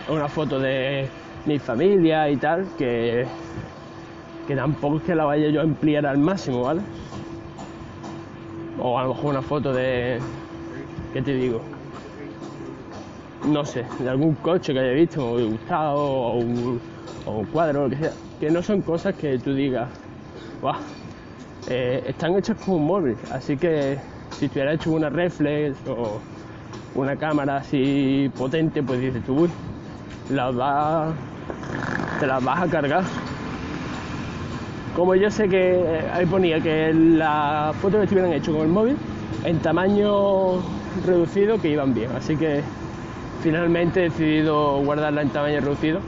una 0.08 0.27
foto 0.27 0.60
de 0.60 1.08
mi 1.46 1.58
familia 1.58 2.30
y 2.30 2.38
tal, 2.38 2.68
que, 2.77 3.25
que 4.48 4.56
tampoco 4.56 4.98
es 4.98 5.04
que 5.04 5.15
la 5.15 5.25
vaya 5.25 5.50
yo 5.50 5.62
a 5.62 5.63
ampliar 5.63 6.06
al 6.06 6.20
máximo, 6.20 6.62
¿vale? 6.62 6.82
O 8.77 9.00
a 9.00 9.03
lo 9.03 9.13
mejor 9.13 9.32
una 9.32 9.41
foto 9.41 9.74
de, 9.74 10.20
¿qué 11.13 11.22
te 11.22 11.34
digo? 11.34 11.62
No 13.48 13.63
sé, 13.63 13.86
de 14.00 14.10
algún 14.10 14.36
coche 14.36 14.74
que 14.74 14.79
haya 14.79 14.91
visto, 14.91 15.38
haya 15.38 15.46
gustado, 15.46 16.00
o 16.00 16.38
un, 16.38 16.82
o 17.25 17.46
cuadro, 17.51 17.84
lo 17.84 17.89
que 17.89 17.98
sea, 17.98 18.12
que 18.39 18.51
no 18.51 18.62
son 18.62 18.82
cosas 18.82 19.15
que 19.15 19.38
tú 19.39 19.53
digas, 19.53 19.88
¡guau! 20.62 20.75
Eh, 21.67 22.03
están 22.08 22.36
hechas 22.36 22.58
con 22.63 22.75
un 22.75 22.86
móvil, 22.86 23.15
así 23.32 23.58
que 23.58 23.98
si 24.32 24.50
tuviera 24.50 24.74
hecho 24.74 24.91
una 24.91 25.10
reflex 25.10 25.77
o 25.88 26.20
una 26.96 27.15
cámara 27.15 27.58
así 27.58 28.29
potente, 28.38 28.84
pues 28.84 29.00
dices 29.00 29.24
tú, 29.25 29.44
uy, 29.44 29.50
las 30.29 30.58
va, 30.58 31.13
te 32.20 32.27
las 32.27 32.44
vas 32.44 32.63
a 32.63 32.67
cargar. 32.67 33.03
Como 34.96 35.14
yo 35.16 35.30
sé 35.30 35.50
que 35.50 35.74
eh, 35.74 36.10
ahí 36.14 36.25
ponía 36.25 36.62
que 36.62 36.94
las 36.94 37.75
fotos 37.75 37.98
que 37.98 38.04
estuvieran 38.04 38.32
hechas 38.32 38.54
con 38.54 38.62
el 38.62 38.70
móvil, 38.70 38.96
en 39.44 39.60
tamaño 39.60 40.62
reducido, 41.06 41.60
que 41.60 41.70
iban 41.70 41.94
bien. 41.94 42.10
Así 42.16 42.38
que 42.38 42.62
finalmente 43.44 44.00
he 44.00 44.04
decidido 44.04 44.78
guardarla 44.84 45.22
en 45.22 45.30
tamaño 45.30 45.60
reducido, 45.60 46.00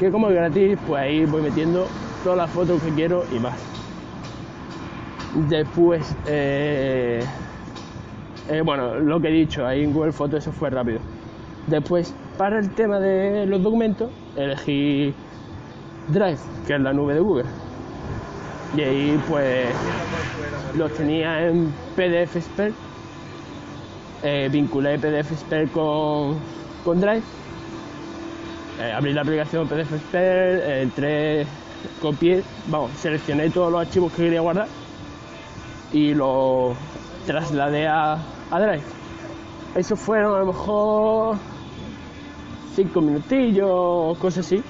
que 0.00 0.10
como 0.10 0.30
es 0.30 0.34
gratis, 0.34 0.78
pues 0.86 1.02
ahí 1.02 1.26
voy 1.26 1.42
metiendo 1.42 1.86
todas 2.22 2.38
las 2.38 2.50
fotos 2.50 2.82
que 2.82 2.90
quiero 2.90 3.24
y 3.30 3.38
más. 3.38 3.58
Después, 5.50 6.16
eh, 6.26 7.22
eh, 8.48 8.62
bueno, 8.64 8.94
lo 8.96 9.20
que 9.20 9.28
he 9.28 9.32
dicho, 9.32 9.66
ahí 9.66 9.84
en 9.84 9.92
Google 9.92 10.12
Fotos 10.12 10.38
eso 10.38 10.52
fue 10.52 10.70
rápido. 10.70 11.00
Después, 11.66 12.14
para 12.38 12.58
el 12.58 12.70
tema 12.70 13.00
de 13.00 13.44
los 13.46 13.62
documentos, 13.62 14.10
elegí 14.36 15.12
Drive, 16.08 16.38
que 16.66 16.74
es 16.74 16.80
la 16.80 16.92
nube 16.92 17.14
de 17.14 17.20
Google. 17.20 17.63
Y 18.76 18.80
ahí 18.80 19.22
pues 19.28 19.68
los 20.74 20.92
tenía 20.94 21.46
en 21.46 21.72
PDF 21.94 22.36
Expert. 22.36 22.74
Eh, 24.22 24.48
vinculé 24.50 24.98
PDF 24.98 25.32
Expert 25.32 25.70
con, 25.70 26.38
con 26.84 27.00
Drive. 27.00 27.22
Eh, 28.80 28.92
abrí 28.92 29.12
la 29.12 29.20
aplicación 29.20 29.68
PDF 29.68 29.92
Expert, 29.92 30.64
entré, 30.66 31.46
copié, 32.02 32.42
vamos, 32.66 32.90
seleccioné 32.98 33.50
todos 33.50 33.70
los 33.70 33.86
archivos 33.86 34.12
que 34.12 34.24
quería 34.24 34.40
guardar 34.40 34.66
y 35.92 36.12
lo 36.12 36.74
trasladé 37.26 37.86
a, 37.86 38.14
a 38.50 38.60
Drive. 38.60 38.82
Eso 39.76 39.94
fueron 39.94 40.34
a 40.34 40.38
lo 40.40 40.46
mejor 40.46 41.36
cinco 42.74 43.00
minutillos, 43.00 44.18
cosas 44.18 44.46
así. 44.46 44.62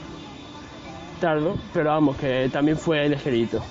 Tardo, 1.20 1.54
pero 1.72 1.90
vamos, 1.90 2.16
que 2.16 2.50
también 2.52 2.76
fue 2.76 3.08
ligerito. 3.08 3.62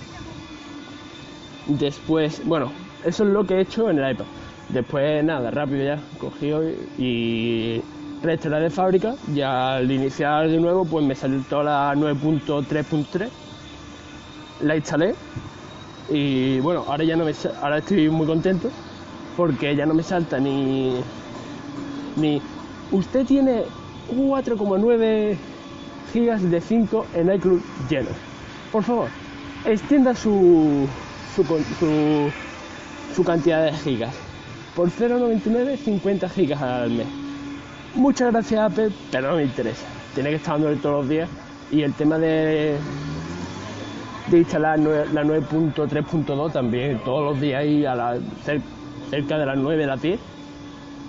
Después, 1.67 2.41
bueno, 2.45 2.71
eso 3.05 3.23
es 3.23 3.29
lo 3.29 3.45
que 3.45 3.55
he 3.55 3.61
hecho 3.61 3.89
en 3.89 3.99
el 3.99 4.11
iPad. 4.11 4.25
Después, 4.69 5.23
nada, 5.23 5.51
rápido 5.51 5.83
ya, 5.83 5.99
cogido 6.19 6.63
y 6.97 7.81
restauré 8.21 8.59
de 8.59 8.69
fábrica. 8.69 9.15
Ya 9.33 9.75
al 9.75 9.91
iniciar 9.91 10.49
de 10.49 10.59
nuevo, 10.59 10.85
pues 10.85 11.05
me 11.05 11.15
salió 11.15 11.63
la 11.63 11.93
9.3.3. 11.95 13.29
La 14.61 14.75
instalé 14.75 15.15
y 16.09 16.59
bueno, 16.59 16.83
ahora 16.87 17.03
ya 17.03 17.15
no 17.15 17.25
me 17.25 17.33
ahora 17.61 17.77
estoy 17.77 18.09
muy 18.09 18.27
contento 18.27 18.69
porque 19.37 19.75
ya 19.75 19.85
no 19.85 19.93
me 19.93 20.03
salta 20.03 20.39
ni 20.39 20.95
ni 22.17 22.41
usted 22.91 23.25
tiene 23.25 23.63
4,9 24.15 25.35
gigas 26.11 26.49
de 26.49 26.61
5 26.61 27.05
en 27.15 27.33
iCloud 27.33 27.61
lleno. 27.89 28.09
Por 28.71 28.83
favor, 28.83 29.07
extienda 29.65 30.13
su 30.13 30.87
su, 31.35 33.23
cantidad 33.23 33.65
de 33.65 33.73
gigas 33.73 34.13
por 34.75 34.89
0,99 34.89 35.77
50 35.77 36.29
gigas 36.29 36.61
al 36.61 36.91
mes. 36.91 37.07
Muchas 37.95 38.31
gracias 38.31 38.71
Apple, 38.71 38.91
pero 39.11 39.29
no 39.29 39.37
me 39.37 39.43
interesa. 39.43 39.85
Tiene 40.15 40.29
que 40.31 40.35
estar 40.37 40.55
dándole 40.55 40.77
todos 40.77 41.01
los 41.01 41.09
días 41.09 41.29
y 41.71 41.81
el 41.81 41.93
tema 41.93 42.17
de 42.17 42.75
de 44.27 44.37
instalar 44.37 44.79
la 44.79 45.23
9.3.2 45.23 46.53
también 46.53 46.97
todos 47.03 47.33
los 47.33 47.41
días 47.41 47.59
ahí 47.59 47.85
a 47.85 47.93
la, 47.93 48.17
cerca 49.09 49.37
de 49.37 49.45
las 49.45 49.57
9 49.57 49.81
de 49.81 49.85
la 49.85 49.97
10 49.97 50.19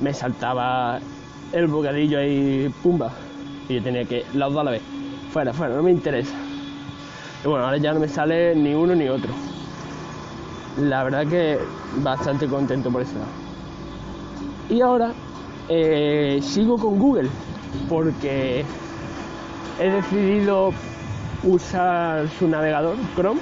me 0.01 0.13
saltaba 0.13 0.99
el 1.53 1.67
bocadillo 1.69 2.19
ahí, 2.19 2.73
pumba, 2.83 3.13
y 3.69 3.75
yo 3.75 3.83
tenía 3.83 4.05
que 4.05 4.25
las 4.35 4.51
dos 4.51 4.61
a 4.61 4.65
la 4.65 4.71
vez. 4.73 4.83
Fuera, 5.33 5.53
fuera, 5.53 5.75
no 5.77 5.83
me 5.83 5.91
interesa. 5.91 6.35
Y 7.45 7.49
bueno, 7.49 7.65
ahora 7.65 7.77
ya 7.77 7.93
no 7.93 8.01
me 8.01 8.09
sale 8.09 8.55
ni 8.55 8.75
uno 8.75 8.95
ni 8.95 9.09
otro. 9.09 9.31
La 10.81 11.05
verdad 11.05 11.27
que 11.27 11.59
bastante 12.03 12.47
contento 12.49 12.91
por 12.91 13.03
eso. 13.03 13.13
Y 14.69 14.81
ahora 14.81 15.13
eh, 15.69 16.41
sigo 16.43 16.79
con 16.79 16.99
Google 16.99 17.29
porque 17.89 18.65
he 19.81 19.91
decidido 19.91 20.73
usar 21.45 22.29
su 22.39 22.49
navegador 22.49 22.97
Chrome 23.15 23.41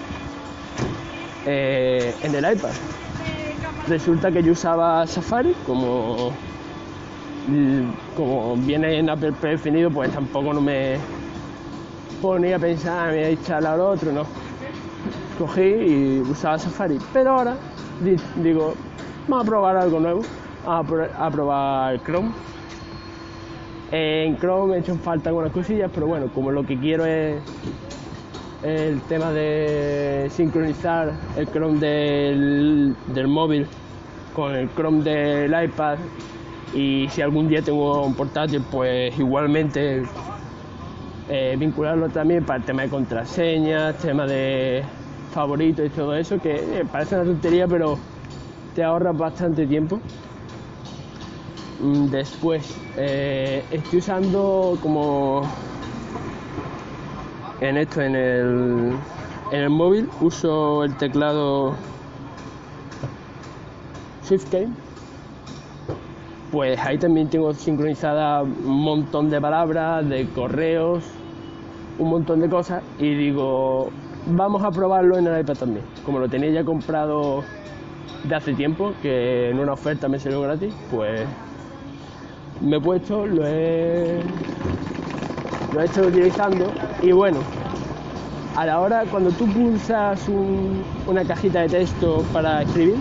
eh, 1.47 2.15
en 2.23 2.35
el 2.35 2.53
iPad. 2.53 2.71
Resulta 3.89 4.31
que 4.31 4.43
yo 4.43 4.53
usaba 4.53 5.07
Safari 5.07 5.55
como 5.67 6.33
como 8.17 8.57
viene 8.57 8.99
en 8.99 9.11
Apple 9.11 9.33
predefinido, 9.33 9.91
pues 9.91 10.13
tampoco 10.13 10.53
no 10.53 10.61
me 10.61 10.97
ponía 12.21 12.57
a 12.57 12.59
pensar, 12.59 13.11
me 13.11 13.17
voy 13.17 13.25
a 13.25 13.31
instalar 13.31 13.81
otro, 13.81 14.13
no. 14.13 14.25
Cogí 15.39 15.61
y 15.61 16.21
usaba 16.21 16.59
Safari. 16.59 16.99
Pero 17.13 17.31
ahora 17.31 17.57
digo, 18.37 18.75
vamos 19.29 19.47
a 19.47 19.49
probar 19.49 19.77
algo 19.77 20.01
nuevo, 20.01 20.23
a 20.67 21.31
probar 21.31 22.03
Chrome. 22.03 22.31
En 23.91 24.39
Chrome 24.39 24.77
he 24.77 24.79
hecho 24.81 24.95
falta 24.97 25.29
algunas 25.29 25.53
cosillas, 25.53 25.91
pero 25.95 26.07
bueno, 26.07 26.29
como 26.35 26.51
lo 26.51 26.65
que 26.65 26.79
quiero 26.79 27.05
es 27.05 27.37
el 28.63 29.01
tema 29.03 29.31
de 29.33 30.29
sincronizar 30.31 31.13
el 31.37 31.47
Chrome 31.49 31.79
del, 31.79 32.97
del 33.09 33.29
móvil 33.29 33.67
con 34.35 34.55
el 34.55 34.71
Chrome 34.75 35.03
del 35.03 35.65
iPad 35.65 35.99
y 36.75 37.07
si 37.11 37.21
algún 37.21 37.49
día 37.49 37.61
tengo 37.61 38.05
un 38.05 38.15
portátil, 38.15 38.63
pues 38.71 39.19
igualmente 39.19 40.05
eh, 41.29 41.57
vincularlo 41.59 42.09
también 42.09 42.45
para 42.45 42.61
el 42.61 42.65
tema 42.65 42.83
de 42.83 42.89
contraseñas, 42.89 43.97
tema 43.99 44.27
de 44.27 44.83
favoritos 45.33 45.87
y 45.87 45.89
todo 45.91 46.15
eso, 46.15 46.39
que 46.39 46.81
eh, 46.81 46.85
parece 46.91 47.17
una 47.17 47.25
tontería, 47.25 47.67
pero 47.67 47.99
te 48.75 48.83
ahorra 48.83 49.13
bastante 49.13 49.67
tiempo. 49.67 50.01
Mm, 51.81 52.07
después, 52.07 52.77
eh, 52.97 53.65
estoy 53.71 53.99
usando 53.99 54.79
como 54.83 55.43
en 57.61 57.77
esto, 57.77 58.01
en 58.01 58.15
el, 58.15 58.93
en 59.51 59.61
el 59.61 59.71
móvil, 59.71 60.09
uso 60.21 60.85
el 60.85 60.97
teclado 60.97 61.75
ShiftKey 64.29 64.69
pues 66.53 66.79
ahí 66.81 66.99
también 66.99 67.31
tengo 67.31 67.55
sincronizada 67.55 68.43
un 68.43 68.83
montón 68.85 69.31
de 69.31 69.41
palabras, 69.41 70.07
de 70.07 70.29
correos, 70.29 71.03
un 71.99 72.11
montón 72.11 72.41
de 72.41 72.49
cosas 72.51 72.83
y 72.99 73.15
digo, 73.15 73.89
vamos 74.27 74.63
a 74.63 74.71
probarlo 74.71 75.19
en 75.19 75.27
el 75.27 75.41
iPad 75.41 75.57
también. 75.57 75.85
Como 76.05 76.19
lo 76.19 76.29
tenía 76.29 76.51
ya 76.51 76.65
comprado 76.65 77.43
de 78.25 78.35
hace 78.35 78.55
tiempo, 78.55 78.93
que 79.03 79.51
en 79.51 79.59
una 79.59 79.73
oferta 79.73 80.09
me 80.09 80.19
salió 80.19 80.41
gratis, 80.43 80.73
pues 80.91 81.23
me 82.61 82.77
he 82.77 82.81
puesto, 82.81 83.27
lo 83.27 83.47
he, 83.47 84.21
lo 85.73 85.81
he 85.81 85.85
estado 85.85 86.09
utilizando 86.09 86.71
y 87.03 87.13
bueno, 87.13 87.39
a 88.57 88.67
la 88.67 88.81
hora 88.81 89.05
cuando 89.11 89.31
tú 89.31 89.47
pulsas 89.47 90.29
una 91.07 91.25
cajita 91.25 91.63
de 91.63 91.69
texto 91.69 92.25
para 92.33 92.63
escribir, 92.63 92.97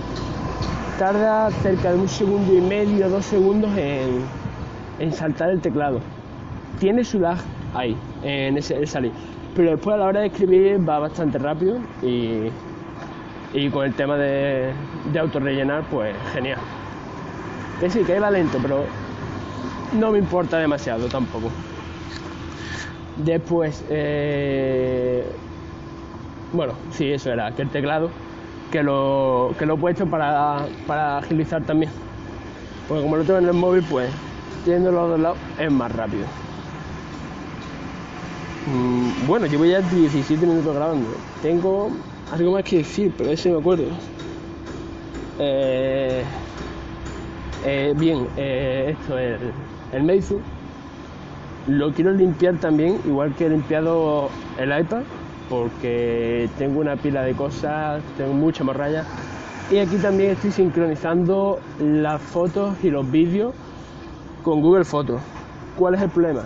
tarda 0.98 1.52
cerca 1.62 1.92
de 1.92 2.00
un 2.00 2.08
segundo 2.08 2.56
y 2.56 2.62
medio, 2.62 3.10
dos 3.10 3.26
segundos 3.26 3.72
en, 3.78 5.12
saltar 5.14 5.50
el 5.50 5.60
teclado. 5.60 6.00
Tiene 6.80 7.04
su 7.04 7.20
lag 7.20 7.38
ahí, 7.74 7.96
en 8.24 8.58
ese 8.58 8.86
salir. 8.88 9.12
Pero 9.56 9.72
después 9.72 9.96
a 9.96 9.98
la 9.98 10.06
hora 10.06 10.20
de 10.22 10.28
escribir 10.28 10.88
va 10.88 11.00
bastante 11.00 11.38
rápido 11.38 11.78
y, 12.02 12.50
con 13.70 13.86
el 13.86 13.94
tema 13.94 14.18
de, 14.18 14.72
de 15.12 15.20
autorrellenar, 15.20 15.84
pues 15.92 16.16
genial. 16.34 16.60
Que 17.80 17.90
sí, 17.90 18.04
que 18.04 18.20
va 18.20 18.32
lento, 18.32 18.60
pero 18.62 18.86
no 20.00 20.12
me 20.12 20.20
importa 20.20 20.58
demasiado 20.58 21.08
tampoco. 21.08 21.50
Después, 23.18 23.84
eh, 23.90 25.26
bueno, 26.54 26.74
sí, 26.92 27.12
eso 27.12 27.32
era, 27.32 27.52
que 27.52 27.64
el 27.64 27.70
teclado 27.70 28.10
que 28.72 28.82
lo, 28.82 29.54
que 29.60 29.66
lo 29.66 29.76
he 29.76 29.78
puesto 29.78 30.08
para, 30.08 30.66
para 30.88 31.18
agilizar 31.18 31.62
también. 31.64 31.92
Porque 32.88 33.04
como 33.04 33.18
lo 33.18 33.24
tengo 33.24 33.40
en 33.40 33.48
el 33.48 33.54
móvil, 33.54 33.84
pues 33.90 34.10
teniendo 34.64 34.92
los 34.92 35.10
dos 35.10 35.20
lados 35.20 35.38
es 35.60 35.72
más 35.72 35.92
rápido. 35.92 36.26
Mm, 38.68 39.28
bueno, 39.28 39.48
llevo 39.48 39.66
ya 39.66 39.82
17 39.82 40.46
minutos 40.46 40.76
grabando. 40.76 41.10
Tengo 41.42 41.90
algo 42.32 42.52
más 42.54 42.64
que 42.64 42.78
decir, 42.78 43.14
pero 43.18 43.32
ese 43.32 43.50
me 43.50 43.60
acuerdo. 43.60 43.86
Eh, 45.40 46.24
eh, 47.66 47.94
bien, 47.98 48.28
eh, 48.38 48.96
esto 48.98 49.18
es 49.18 49.42
el, 49.42 49.52
el 49.94 50.04
Meizu. 50.04 50.40
Lo 51.68 51.92
quiero 51.94 52.12
limpiar 52.12 52.58
también, 52.58 53.00
igual 53.06 53.34
que 53.36 53.46
he 53.46 53.50
limpiado 53.50 54.30
el 54.58 54.80
iPad 54.80 55.04
porque 55.52 56.50
tengo 56.58 56.80
una 56.80 56.96
pila 56.96 57.24
de 57.24 57.34
cosas, 57.34 58.02
tengo 58.18 58.34
mucha 58.34 58.64
morralla. 58.64 59.04
Y 59.70 59.80
aquí 59.80 59.98
también 59.98 60.32
estoy 60.32 60.52
sincronizando 60.52 61.60
las 61.80 62.22
fotos 62.22 62.76
y 62.84 62.90
los 62.90 63.10
vídeos 63.12 63.54
con 64.44 64.62
Google 64.62 64.86
Fotos. 64.86 65.22
¿Cuál 65.78 65.96
es 65.96 66.02
el 66.02 66.10
problema? 66.10 66.44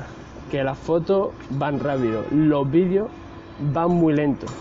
Que 0.49 0.63
las 0.63 0.77
fotos 0.77 1.29
van 1.51 1.79
rápido, 1.79 2.23
los 2.31 2.69
vídeos 2.69 3.09
van 3.73 3.91
muy 3.91 4.13
lentos. 4.13 4.51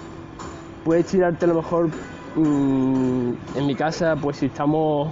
Puedes 0.85 1.07
tirarte 1.07 1.45
a 1.45 1.49
lo 1.49 1.55
mejor 1.57 1.89
mm, 2.37 3.33
en 3.57 3.67
mi 3.67 3.75
casa, 3.75 4.17
pues 4.17 4.39
si 4.39 4.47
estamos 4.47 5.09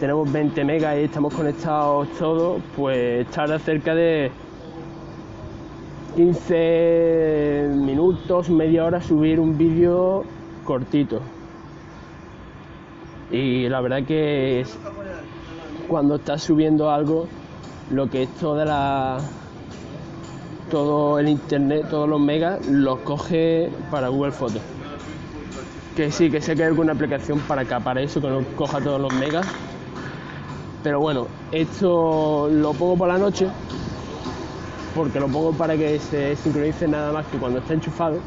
tenemos 0.00 0.30
20 0.30 0.64
megas 0.64 0.96
y 0.98 1.04
estamos 1.04 1.32
conectados 1.32 2.08
todos, 2.18 2.60
pues 2.76 3.26
tarda 3.28 3.58
cerca 3.58 3.94
de 3.94 4.30
15 6.16 7.70
minutos, 7.74 8.50
media 8.50 8.84
hora 8.84 9.00
subir 9.00 9.40
un 9.40 9.56
vídeo 9.56 10.24
cortito. 10.64 11.20
Y 13.30 13.68
la 13.68 13.80
verdad 13.80 14.04
que 14.04 14.64
cuando 15.88 16.16
estás 16.16 16.42
subiendo 16.42 16.90
algo, 16.90 17.26
lo 17.90 18.08
que 18.08 18.24
es 18.24 18.28
toda 18.34 18.64
la 18.64 19.18
todo 20.74 21.20
el 21.20 21.28
internet, 21.28 21.86
todos 21.88 22.08
los 22.08 22.20
megas, 22.20 22.66
los 22.66 22.98
coge 23.00 23.70
para 23.92 24.08
Google 24.08 24.32
Fotos. 24.32 24.60
Que 25.94 26.10
sí, 26.10 26.32
que 26.32 26.40
sé 26.40 26.56
que 26.56 26.64
hay 26.64 26.70
alguna 26.70 26.94
aplicación 26.94 27.38
para 27.46 27.64
capar 27.64 27.96
eso, 27.96 28.20
que 28.20 28.26
no 28.26 28.42
coja 28.56 28.80
todos 28.80 29.00
los 29.00 29.14
megas. 29.14 29.46
Pero 30.82 30.98
bueno, 30.98 31.28
esto 31.52 32.48
lo 32.50 32.72
pongo 32.72 32.96
por 32.96 33.06
la 33.06 33.18
noche 33.18 33.46
porque 34.96 35.20
lo 35.20 35.28
pongo 35.28 35.52
para 35.52 35.76
que 35.76 36.00
se 36.00 36.34
sincronice 36.34 36.88
nada 36.88 37.12
más 37.12 37.24
que 37.26 37.38
cuando 37.38 37.60
está 37.60 37.74
enchufado. 37.74 38.18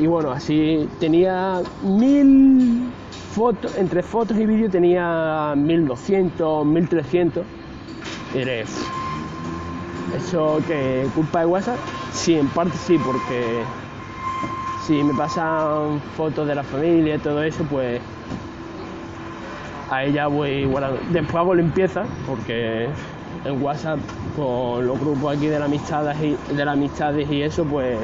Y 0.00 0.08
bueno, 0.08 0.32
así 0.32 0.88
tenía 0.98 1.62
mil 1.84 2.90
fotos, 3.32 3.78
entre 3.78 4.02
fotos 4.02 4.36
y 4.38 4.44
vídeos 4.44 4.72
tenía 4.72 5.54
1200, 5.56 6.66
1300. 6.66 7.44
Y 8.34 8.38
diré, 8.38 8.64
¿eso 10.16 10.60
que 10.66 11.06
culpa 11.14 11.40
de 11.40 11.46
WhatsApp? 11.46 11.78
Sí, 12.12 12.36
en 12.36 12.48
parte 12.48 12.76
sí, 12.76 12.98
porque 12.98 13.62
si 14.86 15.02
me 15.02 15.14
pasan 15.14 16.00
fotos 16.16 16.46
de 16.46 16.54
la 16.54 16.62
familia 16.62 17.16
y 17.16 17.18
todo 17.18 17.42
eso, 17.42 17.64
pues 17.64 18.00
a 19.90 20.04
ella 20.04 20.26
voy 20.26 20.64
guardando. 20.64 21.00
Después 21.10 21.34
hago 21.36 21.54
limpieza, 21.54 22.04
porque 22.26 22.88
en 23.44 23.62
WhatsApp 23.62 23.98
con 24.36 24.86
los 24.86 24.98
grupos 24.98 25.36
aquí 25.36 25.46
de 25.46 25.58
la 25.58 25.66
amistades 25.66 26.16
y 26.20 26.54
de 26.54 26.64
las 26.64 26.74
amistades 26.74 27.30
y 27.30 27.42
eso 27.42 27.64
pues 27.64 27.98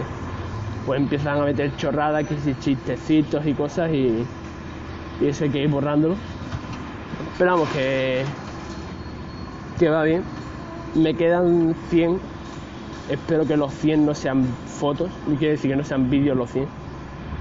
pues 0.87 1.01
empiezan 1.01 1.41
a 1.41 1.45
meter 1.45 1.75
chorradas 1.77 2.27
que 2.27 2.37
chistecitos 2.61 3.47
y 3.47 3.55
cosas 3.55 3.91
y, 3.91 4.27
y 5.21 5.27
eso 5.27 5.45
hay 5.45 5.51
que 5.51 5.59
ir 5.59 5.69
borrándolo 5.69 6.17
pero 7.39 7.53
vamos 7.53 7.69
que 7.71 8.25
que 9.79 9.89
va 9.89 10.03
bien 10.05 10.23
me 10.95 11.15
quedan 11.15 11.75
100 11.89 12.19
espero 13.11 13.47
que 13.47 13.57
los 13.57 13.73
100 13.75 14.07
no 14.07 14.15
sean 14.15 14.45
fotos 14.67 15.11
no 15.27 15.37
quiere 15.37 15.53
decir 15.53 15.71
que 15.71 15.77
no 15.77 15.85
sean 15.85 16.11
vídeos 16.11 16.37
los 16.37 16.51
100 16.51 16.67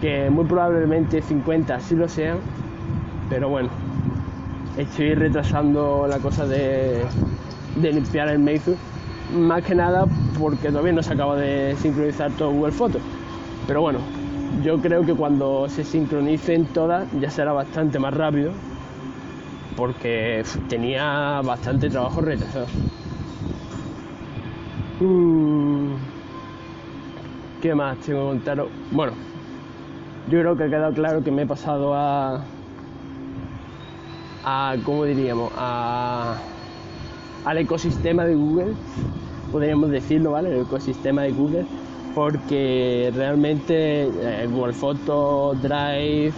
que 0.01 0.29
muy 0.29 0.45
probablemente 0.45 1.21
50 1.21 1.79
sí 1.79 1.95
lo 1.95 2.07
sean 2.07 2.37
pero 3.29 3.49
bueno 3.49 3.69
estoy 4.77 5.13
retrasando 5.13 6.07
la 6.07 6.19
cosa 6.19 6.45
de 6.45 7.03
de 7.75 7.93
limpiar 7.93 8.29
el 8.29 8.39
Meizu, 8.39 8.75
más 9.33 9.63
que 9.63 9.75
nada 9.75 10.05
porque 10.39 10.69
todavía 10.69 10.93
no 10.93 11.03
se 11.03 11.13
acaba 11.13 11.35
de 11.35 11.75
sincronizar 11.77 12.31
todo 12.31 12.51
Google 12.51 12.71
Fotos. 12.71 13.01
Pero 13.67 13.81
bueno, 13.81 13.99
yo 14.63 14.79
creo 14.79 15.05
que 15.05 15.13
cuando 15.13 15.69
se 15.69 15.83
sincronicen 15.83 16.65
todas 16.65 17.07
ya 17.19 17.29
será 17.29 17.53
bastante 17.53 17.99
más 17.99 18.13
rápido. 18.13 18.51
porque 19.75 20.43
tenía 20.67 21.41
bastante 21.41 21.89
trabajo 21.89 22.19
retrasado. 22.19 22.65
Mm, 24.99 25.95
¿Qué 27.61 27.73
más 27.73 27.97
tengo 27.99 28.19
que 28.19 28.27
contaros? 28.27 28.69
Bueno, 28.91 29.13
yo 30.29 30.39
creo 30.41 30.57
que 30.57 30.63
ha 30.65 30.69
quedado 30.69 30.93
claro 30.93 31.23
que 31.23 31.31
me 31.31 31.43
he 31.43 31.45
pasado 31.45 31.93
a. 31.93 32.43
a 34.43 34.75
¿cómo 34.83 35.05
diríamos? 35.05 35.53
A, 35.55 36.35
al 37.45 37.57
ecosistema 37.57 38.25
de 38.25 38.35
Google, 38.35 38.73
podríamos 39.53 39.89
decirlo, 39.89 40.31
¿vale? 40.31 40.49
El 40.53 40.61
ecosistema 40.63 41.21
de 41.23 41.31
Google, 41.31 41.65
porque 42.13 43.11
realmente 43.15 44.03
eh, 44.03 44.47
Google 44.51 44.73
Drive, 45.61 46.33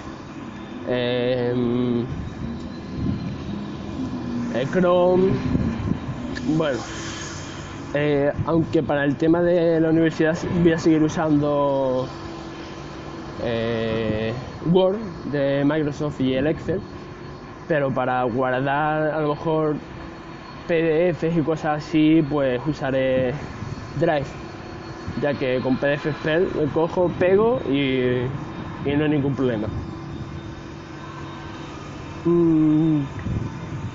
em, 0.88 2.02
eh, 4.54 4.68
Chrome, 4.72 5.32
bueno, 6.56 6.80
eh, 7.94 8.32
aunque 8.46 8.82
para 8.84 9.04
el 9.04 9.16
tema 9.18 9.42
de 9.42 9.80
la 9.82 9.90
universidad 9.90 10.38
voy 10.62 10.72
a 10.72 10.78
seguir 10.78 11.04
usando 11.04 12.08
eh, 13.44 14.34
Word 14.72 14.98
de 15.32 15.64
Microsoft 15.66 16.22
y 16.22 16.36
el 16.36 16.48
Excel, 16.48 16.80
pero 17.68 17.92
para 17.92 18.24
guardar 18.24 19.12
a 19.12 19.20
lo 19.20 19.30
mejor 19.30 19.76
PDFs 20.68 21.38
y 21.38 21.42
cosas 21.42 21.84
así, 21.84 22.24
pues 22.30 22.62
usaré 22.66 23.34
Drive, 24.00 24.28
ya 25.22 25.34
que 25.34 25.60
con 25.60 25.76
PDF 25.76 26.26
lo 26.56 26.68
cojo, 26.74 27.12
pego 27.20 27.60
y, 27.70 28.24
y 28.86 28.96
no 28.96 29.04
hay 29.04 29.10
ningún 29.10 29.36
problema. 29.36 29.68
Mm, 32.24 33.02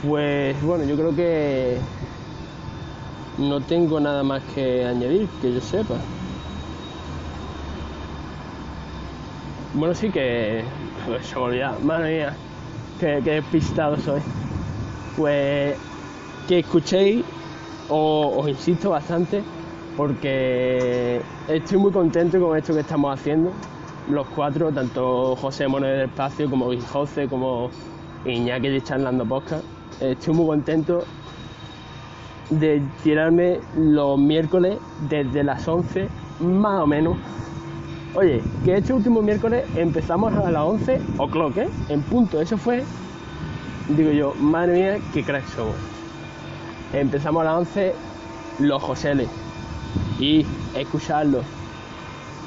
pues 0.07 0.61
bueno, 0.63 0.85
yo 0.85 0.97
creo 0.97 1.15
que 1.15 1.79
no 3.38 3.61
tengo 3.61 4.01
nada 4.01 4.22
más 4.22 4.42
que 4.55 4.85
añadir, 4.85 5.29
que 5.42 5.53
yo 5.53 5.61
sepa. 5.61 5.94
Bueno, 9.75 9.94
sí 9.94 10.11
que 10.11 10.62
pues, 11.07 11.27
se 11.27 11.38
me. 11.38 11.79
Madre 11.83 12.16
mía, 12.18 12.37
qué, 12.99 13.20
qué 13.22 13.31
despistado 13.33 13.96
soy. 13.99 14.20
Pues 15.16 15.77
que 16.49 16.61
escuchéis, 16.61 17.25
o- 17.88 18.35
os 18.38 18.49
insisto 18.49 18.90
bastante, 18.90 19.42
porque 19.96 21.20
estoy 21.49 21.79
muy 21.79 21.92
contento 21.92 22.40
con 22.40 22.57
esto 22.57 22.72
que 22.75 22.81
estamos 22.81 23.18
haciendo. 23.18 23.53
Los 24.09 24.27
cuatro, 24.29 24.70
tanto 24.72 25.35
José 25.37 25.66
Mono 25.66 25.87
del 25.87 26.03
Espacio, 26.03 26.49
como 26.49 26.70
José, 26.92 27.27
como 27.29 27.70
Iñaki 28.25 28.68
de 28.68 28.83
Charlando 28.83 29.25
Podcast. 29.27 29.64
Estoy 30.01 30.35
muy 30.35 30.46
contento 30.46 31.05
de 32.51 32.83
tirarme 33.03 33.61
los 33.77 34.19
miércoles 34.19 34.79
desde 35.09 35.43
las 35.43 35.67
11 35.67 36.09
más 36.41 36.83
o 36.83 36.87
menos. 36.87 37.17
Oye, 38.15 38.43
que 38.65 38.77
este 38.77 38.93
último 38.93 39.21
miércoles 39.21 39.65
empezamos 39.77 40.33
a 40.33 40.51
las 40.51 40.63
11 40.63 41.01
o'clock, 41.19 41.57
¿eh? 41.59 41.69
En 41.89 42.03
punto. 42.03 42.41
Eso 42.41 42.57
fue, 42.57 42.83
digo 43.89 44.11
yo, 44.11 44.35
madre 44.41 44.73
mía, 44.73 44.99
qué 45.13 45.23
crack 45.23 45.47
somos. 45.49 45.75
Empezamos 46.93 47.43
a 47.43 47.45
las 47.45 47.55
11 47.59 47.95
los 48.61 48.83
Joseles 48.83 49.29
y 50.19 50.47
escucharlos. 50.75 51.45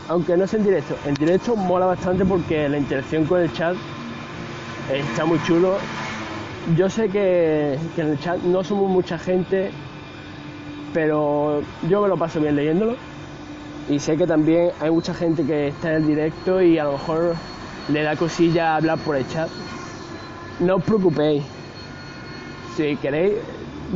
Aunque 0.08 0.36
no 0.38 0.46
es 0.46 0.54
en 0.56 0.64
directo, 0.64 0.96
en 1.06 1.14
directo 1.14 1.56
mola 1.56 1.86
bastante 1.86 2.26
porque 2.26 2.68
la 2.68 2.80
interacción 2.80 3.26
con 3.26 3.42
el 3.42 3.54
chat 3.54 3.76
está 4.92 5.26
muy 5.26 5.42
chulo. 5.44 5.78
Yo 6.76 6.90
sé 6.90 7.10
que, 7.10 7.78
que 7.96 8.02
en 8.02 8.08
el 8.10 8.20
chat 8.20 8.40
no 8.42 8.64
somos 8.64 8.90
mucha 8.90 9.20
gente, 9.20 9.72
pero 10.94 11.62
yo 11.88 12.02
me 12.02 12.08
lo 12.08 12.18
paso 12.18 12.40
bien 12.40 12.56
leyéndolo. 12.56 12.96
Y 13.90 14.00
sé 14.00 14.18
que 14.18 14.28
también 14.28 14.72
hay 14.80 14.92
mucha 14.92 15.14
gente 15.14 15.44
que 15.44 15.70
está 15.70 15.90
en 15.90 15.96
el 15.98 16.08
directo 16.08 16.62
y 16.62 16.78
a 16.78 16.84
lo 16.84 16.94
mejor 16.94 17.36
le 17.92 18.04
da 18.04 18.16
cosilla 18.16 18.76
hablar 18.76 19.00
por 19.00 19.16
el 19.16 19.28
chat. 19.28 19.50
No 20.60 20.76
os 20.76 20.84
preocupéis. 20.84 21.44
Si 22.76 22.96
queréis, 22.98 23.34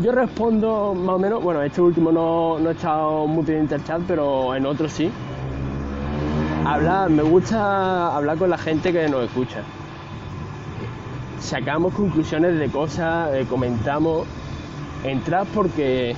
yo 0.01 0.12
respondo 0.12 0.95
más 0.95 1.15
o 1.15 1.19
menos. 1.19 1.43
Bueno, 1.43 1.62
este 1.62 1.82
último 1.82 2.12
no, 2.12 2.58
no 2.60 2.69
he 2.69 2.73
estado 2.73 3.27
muy 3.27 3.43
pendiente 3.43 3.75
al 3.75 3.84
chat, 3.84 4.01
pero 4.08 4.56
en 4.56 4.65
otros 4.65 4.91
sí. 4.91 5.12
Hablar, 6.65 7.10
me 7.10 7.21
gusta 7.21 8.15
hablar 8.15 8.38
con 8.38 8.49
la 8.49 8.58
gente 8.58 8.91
que 8.91 9.08
nos 9.10 9.25
escucha. 9.25 9.62
Sacamos 11.39 11.93
conclusiones 11.93 12.58
de 12.58 12.69
cosas, 12.69 13.34
eh, 13.34 13.45
comentamos. 13.47 14.25
Entrad 15.03 15.45
porque 15.53 16.15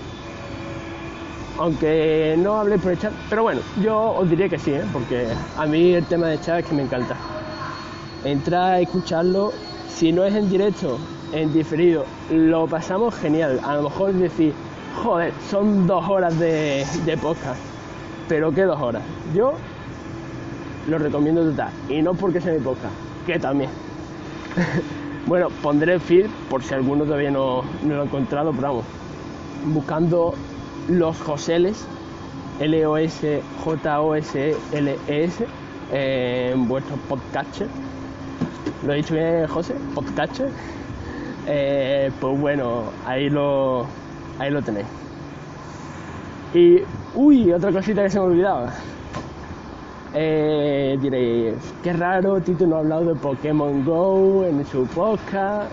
aunque 1.57 2.35
no 2.37 2.59
hablé 2.59 2.77
por 2.77 2.91
el 2.91 2.99
chat, 2.99 3.13
pero 3.29 3.43
bueno, 3.43 3.61
yo 3.81 4.15
os 4.17 4.29
diría 4.29 4.49
que 4.49 4.59
sí, 4.59 4.71
¿eh? 4.71 4.83
porque 4.91 5.27
a 5.57 5.65
mí 5.65 5.93
el 5.93 6.05
tema 6.05 6.27
de 6.27 6.39
chat 6.41 6.59
es 6.59 6.65
que 6.65 6.75
me 6.75 6.83
encanta. 6.83 7.15
Entra 8.23 8.73
a 8.73 8.79
escucharlo, 8.79 9.53
si 9.87 10.11
no 10.11 10.25
es 10.25 10.33
en 10.33 10.49
directo, 10.49 10.97
en 11.31 11.53
diferido, 11.53 12.05
lo 12.31 12.67
pasamos 12.67 13.15
genial. 13.15 13.59
A 13.63 13.75
lo 13.75 13.83
mejor 13.83 14.13
decir, 14.13 14.53
joder, 15.03 15.31
son 15.49 15.87
dos 15.87 16.07
horas 16.09 16.37
de, 16.39 16.85
de 17.05 17.17
podcast, 17.17 17.59
pero 18.27 18.51
¿qué 18.51 18.63
dos 18.63 18.81
horas? 18.81 19.03
Yo 19.33 19.53
lo 20.87 20.97
recomiendo 20.97 21.43
total, 21.43 21.69
y 21.89 22.01
no 22.01 22.13
porque 22.13 22.41
sea 22.41 22.53
mi 22.53 22.59
podcast, 22.59 22.93
que 23.25 23.39
también. 23.39 23.69
bueno, 25.25 25.49
pondré 25.61 25.93
el 25.93 26.01
feed 26.01 26.27
por 26.49 26.63
si 26.63 26.73
alguno 26.73 27.05
todavía 27.05 27.31
no, 27.31 27.63
no 27.83 27.95
lo 27.95 28.01
ha 28.01 28.05
encontrado, 28.05 28.51
pero 28.51 28.67
vamos, 28.67 28.85
buscando 29.65 30.33
los 30.87 31.17
Joseles, 31.21 31.85
L-O-S-J-O-S-L-E-S, 32.59 33.45
eh, 35.91 36.51
en 36.53 36.67
vuestro 36.67 36.95
podcatcher. 37.09 37.67
¿Lo 38.85 38.93
he 38.93 38.97
dicho 38.97 39.13
bien, 39.13 39.47
José? 39.47 39.75
Podcatcher. 39.93 40.49
Eh, 41.47 42.11
pues 42.19 42.39
bueno, 42.39 42.83
ahí 43.05 43.29
lo, 43.29 43.85
ahí 44.39 44.51
lo 44.51 44.61
tenéis. 44.61 44.87
Y, 46.53 46.81
uy, 47.13 47.51
otra 47.51 47.71
cosita 47.71 48.03
que 48.03 48.09
se 48.09 48.19
me 48.19 48.25
olvidaba. 48.25 48.73
Eh, 50.13 50.97
diréis, 51.01 51.55
qué 51.83 51.91
raro, 51.91 52.39
Tito 52.39 52.65
no 52.65 52.77
ha 52.77 52.79
hablado 52.79 53.13
de 53.13 53.15
Pokémon 53.15 53.83
Go 53.83 54.45
en 54.45 54.65
su 54.65 54.85
podcast. 54.87 55.71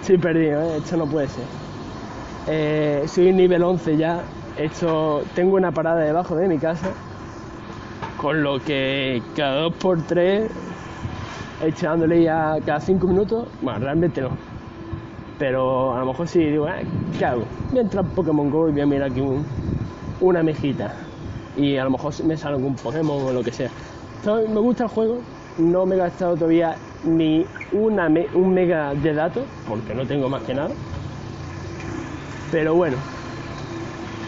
Estoy 0.00 0.18
perdido, 0.18 0.60
¿eh? 0.62 0.78
esto 0.78 0.96
no 0.96 1.06
puede 1.06 1.28
ser. 1.28 1.59
Eh, 2.48 3.04
soy 3.06 3.32
nivel 3.32 3.62
11 3.62 3.96
ya. 3.96 4.22
Tengo 5.34 5.56
una 5.56 5.72
parada 5.72 6.00
debajo 6.00 6.36
de 6.36 6.48
mi 6.48 6.58
casa. 6.58 6.88
Con 8.16 8.42
lo 8.42 8.58
que 8.60 9.22
cada 9.34 9.60
2 9.62 9.74
por 9.74 10.02
3 10.02 10.50
echándole 11.64 12.22
ya 12.22 12.58
cada 12.64 12.80
5 12.80 13.06
minutos. 13.06 13.48
Bueno, 13.62 13.78
realmente 13.80 14.20
no. 14.20 14.30
Pero 15.38 15.94
a 15.94 16.00
lo 16.00 16.06
mejor 16.06 16.28
sí 16.28 16.38
digo, 16.44 16.66
"Ah, 16.66 16.76
¿qué 17.18 17.24
hago? 17.24 17.44
Voy 17.70 17.78
a 17.78 17.82
entrar 17.82 18.04
a 18.04 18.08
Pokémon 18.08 18.50
Go 18.50 18.68
y 18.68 18.72
voy 18.72 18.80
a 18.82 18.86
mirar 18.86 19.10
aquí 19.10 19.20
un- 19.20 19.44
una 20.20 20.42
mejita. 20.42 20.94
Y 21.56 21.76
a 21.78 21.84
lo 21.84 21.90
mejor 21.90 22.12
me 22.24 22.36
sale 22.36 22.56
algún 22.56 22.74
Pokémon 22.76 23.24
o 23.24 23.32
lo 23.32 23.42
que 23.42 23.52
sea. 23.52 23.70
Me 24.26 24.60
gusta 24.60 24.84
el 24.84 24.90
juego. 24.90 25.18
No 25.58 25.86
me 25.86 25.94
he 25.94 25.98
gastado 25.98 26.34
todavía 26.34 26.76
ni 27.04 27.46
una 27.72 28.08
un 28.34 28.52
mega 28.52 28.94
de 28.94 29.14
datos, 29.14 29.44
porque 29.66 29.94
no 29.94 30.06
tengo 30.06 30.28
más 30.28 30.42
que 30.42 30.52
nada. 30.54 30.70
Pero 32.50 32.74
bueno, 32.74 32.96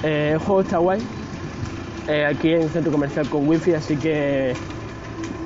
eh, 0.02 0.30
el 0.34 0.38
juego 0.38 0.60
está 0.60 0.78
guay. 0.78 1.00
Eh, 2.08 2.26
aquí 2.26 2.52
en 2.52 2.62
el 2.62 2.68
centro 2.70 2.90
comercial 2.90 3.28
con 3.28 3.48
wifi, 3.48 3.74
así 3.74 3.96
que 3.96 4.54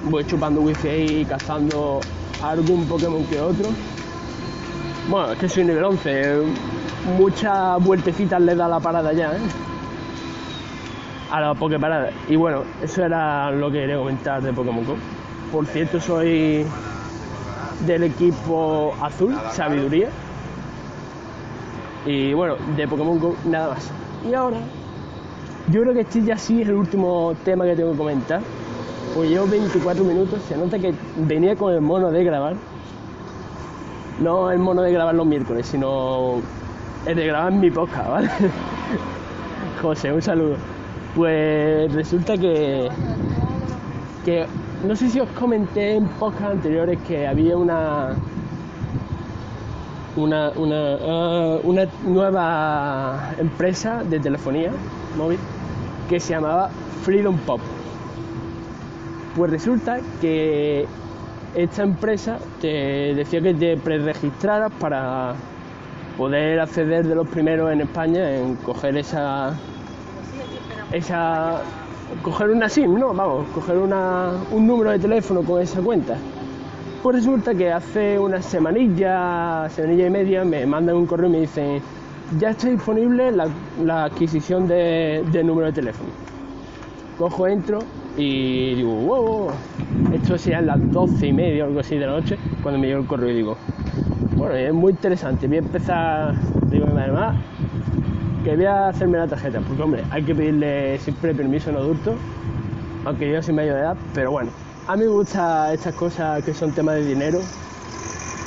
voy 0.04 0.24
chupando 0.26 0.60
wifi 0.60 0.88
ahí 0.88 1.20
y 1.20 1.24
cazando 1.24 2.00
algún 2.42 2.86
Pokémon 2.86 3.24
que 3.26 3.40
otro. 3.40 3.68
Bueno, 5.08 5.32
es 5.32 5.38
que 5.38 5.48
soy 5.48 5.64
nivel 5.64 5.84
11, 5.84 6.40
muchas 7.18 7.82
vueltecitas 7.84 8.40
le 8.40 8.54
da 8.54 8.68
la 8.68 8.80
parada 8.80 9.12
ya, 9.12 9.32
¿eh? 9.32 9.40
A 11.30 11.40
la 11.40 11.54
Poképarada. 11.54 12.10
Y 12.28 12.36
bueno, 12.36 12.62
eso 12.82 13.04
era 13.04 13.50
lo 13.50 13.70
que 13.70 13.80
quería 13.80 13.98
comentar 13.98 14.42
de 14.42 14.52
Pokémon 14.52 14.84
Go. 14.84 14.96
Por 15.52 15.66
cierto, 15.66 16.00
soy 16.00 16.66
del 17.86 18.02
equipo 18.04 18.94
azul, 19.00 19.36
Sabiduría. 19.52 20.08
Y 22.06 22.32
bueno, 22.34 22.56
de 22.76 22.86
Pokémon 22.86 23.18
Go 23.18 23.34
nada 23.44 23.74
más. 23.74 23.90
Y 24.28 24.32
ahora, 24.32 24.58
yo 25.70 25.82
creo 25.82 25.92
que 25.92 26.00
este 26.00 26.22
ya 26.22 26.38
sí 26.38 26.62
es 26.62 26.68
el 26.68 26.74
último 26.74 27.34
tema 27.44 27.64
que 27.64 27.74
tengo 27.74 27.92
que 27.92 27.98
comentar. 27.98 28.40
Pues 29.14 29.30
llevo 29.30 29.46
24 29.46 30.04
minutos, 30.04 30.40
se 30.42 30.56
nota 30.56 30.78
que 30.78 30.94
venía 31.16 31.56
con 31.56 31.72
el 31.72 31.80
mono 31.80 32.10
de 32.10 32.22
grabar. 32.22 32.54
No 34.20 34.50
el 34.50 34.58
mono 34.58 34.82
de 34.82 34.92
grabar 34.92 35.14
los 35.14 35.26
miércoles, 35.26 35.66
sino 35.66 36.40
el 37.06 37.16
de 37.16 37.26
grabar 37.26 37.52
mi 37.52 37.70
podcast, 37.70 38.08
¿vale? 38.10 38.30
José, 39.82 40.12
un 40.12 40.22
saludo. 40.22 40.56
Pues 41.14 41.92
resulta 41.92 42.36
que, 42.36 42.88
que 44.24 44.46
no 44.86 44.94
sé 44.94 45.08
si 45.08 45.18
os 45.18 45.28
comenté 45.30 45.96
en 45.96 46.06
podcast 46.06 46.52
anteriores 46.52 46.98
que 47.08 47.26
había 47.26 47.56
una 47.56 48.14
una, 50.16 50.50
una, 50.56 50.96
ah, 51.00 51.58
una 51.62 51.86
nueva 52.04 53.34
empresa 53.38 54.02
de 54.04 54.18
telefonía 54.20 54.72
móvil 55.16 55.38
que 56.08 56.20
se 56.20 56.34
llamaba 56.34 56.70
Freedom 57.02 57.36
Pop. 57.38 57.60
Pues 59.36 59.50
resulta 59.50 59.98
que 60.20 60.86
esta 61.54 61.82
empresa 61.82 62.38
te 62.60 63.14
decía 63.14 63.40
que 63.40 63.54
te 63.54 63.76
preregistraras 63.76 64.72
para 64.80 65.34
poder 66.16 66.60
acceder 66.60 67.06
de 67.06 67.14
los 67.14 67.28
primeros 67.28 67.70
en 67.72 67.82
España 67.82 68.36
en 68.36 68.56
coger 68.56 68.96
esa 68.96 69.54
esa 70.92 71.60
coger 72.22 72.50
una 72.50 72.68
SIM, 72.68 72.98
no, 72.98 73.12
vamos, 73.12 73.46
coger 73.54 73.78
una, 73.78 74.32
un 74.50 74.66
número 74.66 74.90
de 74.90 74.98
teléfono 74.98 75.42
con 75.42 75.60
esa 75.60 75.80
cuenta. 75.80 76.16
Pues 77.06 77.18
resulta 77.18 77.54
que 77.54 77.70
hace 77.70 78.18
una 78.18 78.42
semanilla, 78.42 79.68
semanilla 79.70 80.08
y 80.08 80.10
media, 80.10 80.44
me 80.44 80.66
mandan 80.66 80.96
un 80.96 81.06
correo 81.06 81.28
y 81.28 81.32
me 81.34 81.40
dicen, 81.42 81.80
ya 82.36 82.50
está 82.50 82.68
disponible 82.68 83.30
la, 83.30 84.06
adquisición 84.06 84.66
de, 84.66 85.22
número 85.44 85.68
de 85.68 85.72
teléfono. 85.72 86.10
Cojo, 87.16 87.46
entro 87.46 87.78
y 88.16 88.74
digo, 88.74 88.92
wow, 88.92 89.50
esto 90.14 90.36
serían 90.36 90.66
las 90.66 90.90
doce 90.90 91.28
y 91.28 91.32
media 91.32 91.62
o 91.62 91.68
algo 91.68 91.78
así 91.78 91.94
de 91.96 92.06
la 92.06 92.14
noche, 92.14 92.36
cuando 92.60 92.80
me 92.80 92.88
llegó 92.88 93.02
el 93.02 93.06
correo 93.06 93.30
y 93.30 93.34
digo, 93.34 93.56
bueno, 94.34 94.56
es 94.56 94.74
muy 94.74 94.90
interesante, 94.90 95.46
voy 95.46 95.58
a 95.58 95.60
empezar, 95.60 96.34
digo 96.72 96.86
a 96.86 96.88
mi 96.88 96.94
madre, 96.94 97.12
"Ma, 97.12 97.36
que 98.42 98.56
voy 98.56 98.64
a 98.64 98.88
hacerme 98.88 99.18
la 99.18 99.28
tarjeta, 99.28 99.60
porque 99.60 99.80
hombre, 99.80 100.02
hay 100.10 100.24
que 100.24 100.34
pedirle 100.34 100.98
siempre 100.98 101.32
permiso 101.36 101.70
a 101.70 101.74
un 101.74 101.78
adulto, 101.78 102.16
aunque 103.04 103.30
yo 103.30 103.40
soy 103.40 103.54
mayor 103.54 103.74
de 103.76 103.80
edad, 103.82 103.96
pero 104.12 104.32
bueno, 104.32 104.50
a 104.88 104.96
mí 104.96 105.02
me 105.04 105.10
gustan 105.10 105.72
estas 105.72 105.94
cosas 105.94 106.44
que 106.44 106.54
son 106.54 106.70
temas 106.72 106.94
de 106.96 107.04
dinero, 107.04 107.40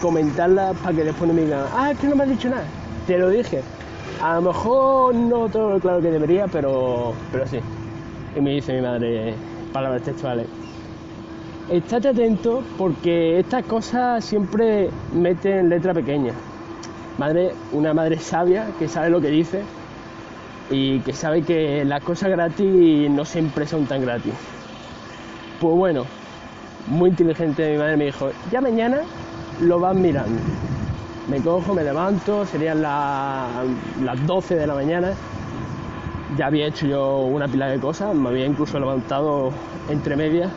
comentarlas 0.01 0.75
para 0.77 0.95
que 0.95 1.03
después 1.03 1.27
no 1.27 1.33
me 1.33 1.41
digan, 1.43 1.65
ah, 1.73 1.91
es 1.91 1.99
que 1.99 2.07
no 2.07 2.15
me 2.15 2.23
has 2.23 2.29
dicho 2.29 2.49
nada, 2.49 2.63
te 3.07 3.17
lo 3.17 3.29
dije, 3.29 3.61
a 4.21 4.35
lo 4.35 4.43
mejor 4.43 5.15
no 5.15 5.49
todo 5.49 5.71
lo 5.71 5.79
claro 5.79 6.01
que 6.01 6.11
debería, 6.11 6.47
pero, 6.47 7.13
pero 7.31 7.45
sí. 7.45 7.59
Y 8.37 8.39
me 8.39 8.51
dice 8.51 8.73
mi 8.73 8.81
madre, 8.81 9.33
palabras 9.73 10.03
textuales, 10.03 10.47
estate 11.69 12.07
atento 12.07 12.63
porque 12.77 13.39
estas 13.39 13.65
cosas 13.65 14.23
siempre 14.23 14.89
meten 15.13 15.67
letra 15.67 15.93
pequeña. 15.93 16.33
Madre, 17.17 17.51
una 17.73 17.93
madre 17.93 18.17
sabia 18.17 18.67
que 18.79 18.87
sabe 18.87 19.09
lo 19.09 19.19
que 19.19 19.27
dice 19.27 19.61
y 20.71 20.99
que 20.99 21.11
sabe 21.11 21.41
que 21.41 21.83
las 21.83 22.01
cosas 22.01 22.29
gratis 22.29 23.09
no 23.09 23.25
siempre 23.25 23.67
son 23.67 23.85
tan 23.87 24.01
gratis. 24.01 24.33
Pues 25.59 25.75
bueno, 25.75 26.05
muy 26.89 27.09
inteligente 27.11 27.71
mi 27.71 27.77
madre 27.77 27.97
me 27.97 28.05
dijo, 28.05 28.29
ya 28.51 28.61
mañana 28.61 28.99
lo 29.61 29.79
vas 29.79 29.95
mirando. 29.95 30.39
Me 31.29 31.39
cojo, 31.41 31.73
me 31.75 31.83
levanto, 31.83 32.45
serían 32.45 32.81
la- 32.81 33.63
las 34.03 34.25
12 34.25 34.55
de 34.55 34.65
la 34.65 34.73
mañana. 34.73 35.11
Ya 36.37 36.47
había 36.47 36.67
hecho 36.67 36.87
yo 36.87 37.19
una 37.19 37.47
pila 37.47 37.67
de 37.67 37.79
cosas, 37.79 38.15
me 38.15 38.29
había 38.29 38.45
incluso 38.45 38.79
levantado 38.79 39.51
entre 39.89 40.15
medias. 40.15 40.51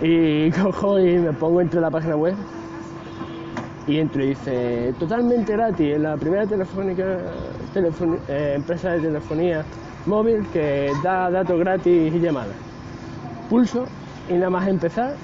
Y 0.00 0.50
cojo 0.62 0.98
y 0.98 1.18
me 1.18 1.32
pongo 1.32 1.60
entre 1.60 1.80
la 1.80 1.90
página 1.90 2.16
web 2.16 2.34
y 3.86 3.98
entro 3.98 4.22
y 4.22 4.28
dice 4.28 4.94
totalmente 4.98 5.52
gratis, 5.52 5.98
la 5.98 6.16
primera 6.16 6.46
telefónica 6.46 7.04
eh, 8.28 8.52
empresa 8.56 8.90
de 8.92 9.00
telefonía 9.00 9.64
móvil 10.06 10.46
que 10.52 10.92
da 11.02 11.30
datos 11.30 11.58
gratis 11.58 12.12
y 12.14 12.20
llamadas. 12.20 12.54
Pulso 13.50 13.86
y 14.28 14.34
nada 14.34 14.50
más 14.50 14.68
empezar 14.68 15.14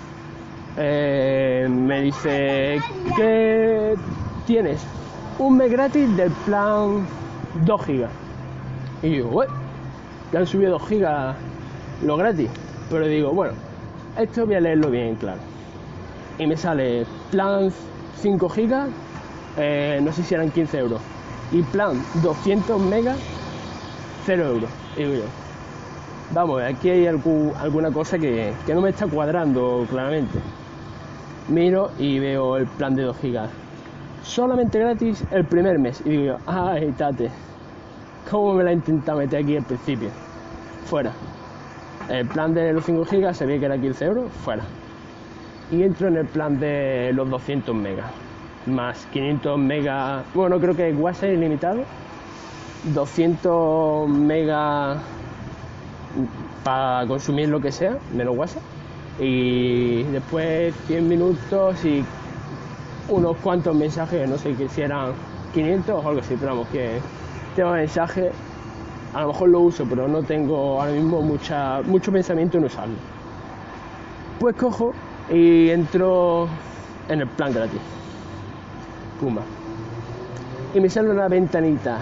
eh, 0.77 1.67
me 1.71 2.03
dice 2.03 2.81
que 3.17 3.95
tienes 4.47 4.81
un 5.39 5.57
mes 5.57 5.71
gratis 5.71 6.17
del 6.17 6.31
plan 6.31 7.07
2 7.65 7.85
gigas. 7.85 8.11
Y 9.03 9.09
digo, 9.09 9.31
"Ué, 9.31 9.47
que 10.31 10.39
han 10.39 10.47
subido 10.47 10.73
2 10.73 10.89
gigas 10.89 11.37
lo 12.05 12.17
gratis. 12.17 12.49
Pero 12.91 13.07
digo, 13.07 13.33
bueno, 13.33 13.55
esto 14.17 14.47
voy 14.47 14.55
a 14.55 14.61
leerlo 14.61 14.91
bien 14.91 15.15
claro. 15.17 15.41
Y 16.39 16.47
me 16.47 16.57
sale 16.57 17.07
plan 17.31 17.71
5 18.21 18.49
gigas, 18.49 18.89
eh, 19.57 20.01
no 20.03 20.13
sé 20.13 20.23
si 20.23 20.35
eran 20.35 20.51
15 20.51 20.79
euros. 20.79 21.01
Y 21.53 21.63
plan 21.63 22.03
200 22.23 22.81
megas, 22.81 23.19
0 24.27 24.47
euros. 24.47 24.71
Y 24.97 25.03
digo 25.03 25.15
yo, 25.15 25.25
vamos, 26.33 26.62
aquí 26.62 26.91
hay 26.91 27.05
algu- 27.07 27.53
alguna 27.61 27.91
cosa 27.91 28.19
que, 28.19 28.53
que 28.67 28.75
no 28.75 28.81
me 28.81 28.91
está 28.91 29.07
cuadrando 29.07 29.87
claramente. 29.88 30.38
Miro 31.49 31.91
y 31.99 32.19
veo 32.19 32.57
el 32.57 32.67
plan 32.67 32.95
de 32.95 33.03
2 33.05 33.17
gigas. 33.19 33.51
Solamente 34.23 34.79
gratis 34.79 35.25
el 35.31 35.45
primer 35.45 35.79
mes. 35.79 36.03
Y 36.05 36.11
digo 36.11 36.25
yo, 36.25 36.37
ay, 36.47 36.93
tate, 36.93 37.31
¿cómo 38.31 38.55
me 38.55 38.64
la 38.64 38.71
he 38.71 38.75
intentado 38.75 39.19
meter 39.19 39.43
aquí 39.43 39.57
al 39.57 39.64
principio? 39.64 40.11
Fuera. 40.85 41.12
El 42.09 42.27
plan 42.27 42.53
de 42.55 42.73
los 42.73 42.85
5 42.85 43.05
gigas 43.05 43.37
se 43.37 43.47
ve 43.47 43.59
que 43.59 43.67
era 43.67 43.79
15 43.79 44.05
euros, 44.05 44.31
fuera. 44.45 44.62
Y 45.71 45.83
entro 45.83 46.09
en 46.09 46.17
el 46.17 46.27
plan 46.27 46.59
de 46.59 47.12
los 47.14 47.29
200 47.29 47.75
megas. 47.75 48.11
Más 48.67 49.07
500 49.12 49.59
megas, 49.59 50.25
bueno, 50.35 50.59
creo 50.59 50.75
que 50.75 50.93
WhatsApp 50.93 51.31
ilimitado. 51.31 51.83
200 52.95 54.09
megas 54.09 54.99
para 56.64 57.07
consumir 57.07 57.49
lo 57.49 57.61
que 57.61 57.73
sea, 57.73 57.99
menos 58.14 58.37
WhatsApp. 58.37 58.62
Y 59.18 60.03
después 60.05 60.75
100 60.87 61.09
minutos 61.09 61.85
y 61.85 62.05
unos 63.09 63.37
cuantos 63.38 63.75
mensajes, 63.75 64.29
no 64.29 64.38
sé 64.38 64.55
que 64.55 64.68
si 64.68 64.83
eran 64.83 65.12
500 65.55 66.05
o 66.05 66.09
algo 66.09 66.21
así, 66.21 66.37
pero 66.38 66.53
vamos, 66.53 66.68
que 66.68 66.99
tema 67.57 67.75
de 67.75 67.81
mensajes, 67.81 68.33
a 69.14 69.23
lo 69.23 69.29
mejor 69.29 69.49
lo 69.49 69.61
uso, 69.61 69.87
pero 69.88 70.07
no 70.07 70.23
tengo 70.23 70.81
ahora 70.81 70.92
mismo 70.92 71.23
mucha, 71.23 71.81
mucho 71.83 72.12
pensamiento 72.12 72.59
en 72.59 72.64
usarlo. 72.64 72.94
Pues 74.38 74.55
cojo 74.55 74.92
y 75.31 75.71
entro 75.71 76.49
en 77.09 77.21
el 77.21 77.27
plan 77.29 77.53
gratis. 77.53 77.81
Puma. 79.21 79.42
Y 80.75 80.81
me 80.81 80.88
sale 80.88 81.11
una 81.11 81.29
ventanita. 81.29 81.99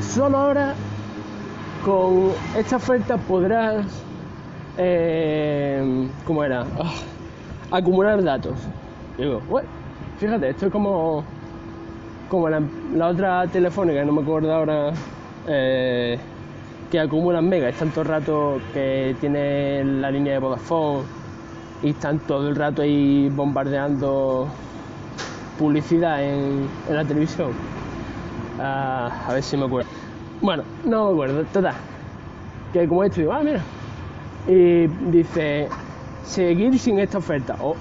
Solo 0.00 0.38
ahora 0.38 0.74
con 1.84 2.32
esta 2.56 2.76
oferta 2.76 3.18
podrás, 3.18 3.84
eh, 4.78 6.08
¿cómo 6.26 6.42
era? 6.42 6.64
Ah, 6.78 6.92
acumular 7.76 8.22
datos. 8.22 8.54
Digo, 9.18 9.42
bueno, 9.48 9.68
fíjate, 10.18 10.48
esto 10.48 10.66
es 10.66 10.72
como, 10.72 11.24
como 12.30 12.48
la, 12.48 12.62
otra 13.06 13.46
telefónica, 13.48 14.02
no 14.04 14.12
me 14.12 14.22
acuerdo 14.22 14.52
ahora, 14.52 14.92
eh, 15.46 16.18
que 16.90 16.98
acumulan 16.98 17.48
megas, 17.48 17.80
el 17.82 17.92
rato 17.92 18.60
que 18.72 19.14
tiene 19.20 19.84
la 19.84 20.10
línea 20.10 20.34
de 20.34 20.38
Vodafone 20.38 21.02
y 21.82 21.90
están 21.90 22.18
todo 22.20 22.48
el 22.48 22.56
rato 22.56 22.82
ahí 22.82 23.28
bombardeando 23.28 24.48
publicidad 25.58 26.24
en, 26.24 26.66
en 26.88 26.96
la 26.96 27.04
televisión. 27.04 27.50
Ah, 28.58 29.10
a 29.28 29.34
ver 29.34 29.42
si 29.42 29.56
me 29.56 29.66
acuerdo. 29.66 30.03
Bueno, 30.44 30.62
no 30.84 31.06
me 31.06 31.12
acuerdo, 31.12 31.44
total. 31.54 31.72
Que 32.74 32.86
como 32.86 33.02
esto 33.02 33.22
digo, 33.22 33.32
ah, 33.32 33.40
mira. 33.42 33.62
Y 34.46 34.86
dice, 35.10 35.68
seguir 36.22 36.78
sin 36.78 36.98
esta 36.98 37.16
oferta. 37.16 37.56
O 37.62 37.74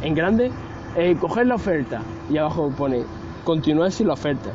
en 0.00 0.14
grande, 0.14 0.50
eh, 0.96 1.14
coger 1.20 1.46
la 1.46 1.56
oferta. 1.56 2.00
Y 2.30 2.38
abajo 2.38 2.70
pone, 2.70 3.02
continuar 3.44 3.92
sin 3.92 4.06
la 4.06 4.14
oferta. 4.14 4.48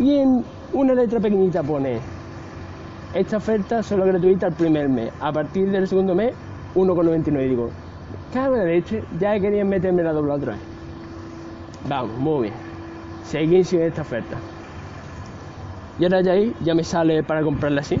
Y 0.00 0.16
en 0.16 0.44
una 0.72 0.94
letra 0.94 1.20
pequeñita 1.20 1.62
pone, 1.62 2.00
esta 3.14 3.36
oferta 3.36 3.80
solo 3.84 4.04
gratuita 4.04 4.48
el 4.48 4.54
primer 4.54 4.88
mes. 4.88 5.12
A 5.20 5.30
partir 5.30 5.70
del 5.70 5.86
segundo 5.86 6.16
mes, 6.16 6.34
1,99. 6.74 7.44
Y 7.44 7.48
digo, 7.50 7.70
cago 8.32 8.56
la 8.56 8.64
leche, 8.64 9.04
ya 9.20 9.38
querían 9.38 9.68
meterme 9.68 10.02
la 10.02 10.12
doble 10.12 10.32
otra 10.32 10.52
vez. 10.54 10.60
Vamos, 11.88 12.18
muy 12.18 12.42
bien. 12.48 12.54
Seguir 13.22 13.64
sin 13.64 13.82
esta 13.82 14.02
oferta. 14.02 14.36
Y 15.98 16.04
ahora 16.04 16.20
ya 16.22 16.32
ahí 16.32 16.54
ya 16.64 16.74
me 16.74 16.84
sale 16.84 17.22
para 17.22 17.42
comprarla 17.42 17.80
así. 17.80 17.98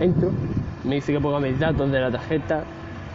Entro, 0.00 0.30
me 0.84 0.96
dice 0.96 1.12
que 1.12 1.20
ponga 1.20 1.38
mis 1.40 1.58
datos 1.58 1.90
de 1.90 2.00
la 2.00 2.10
tarjeta, 2.10 2.64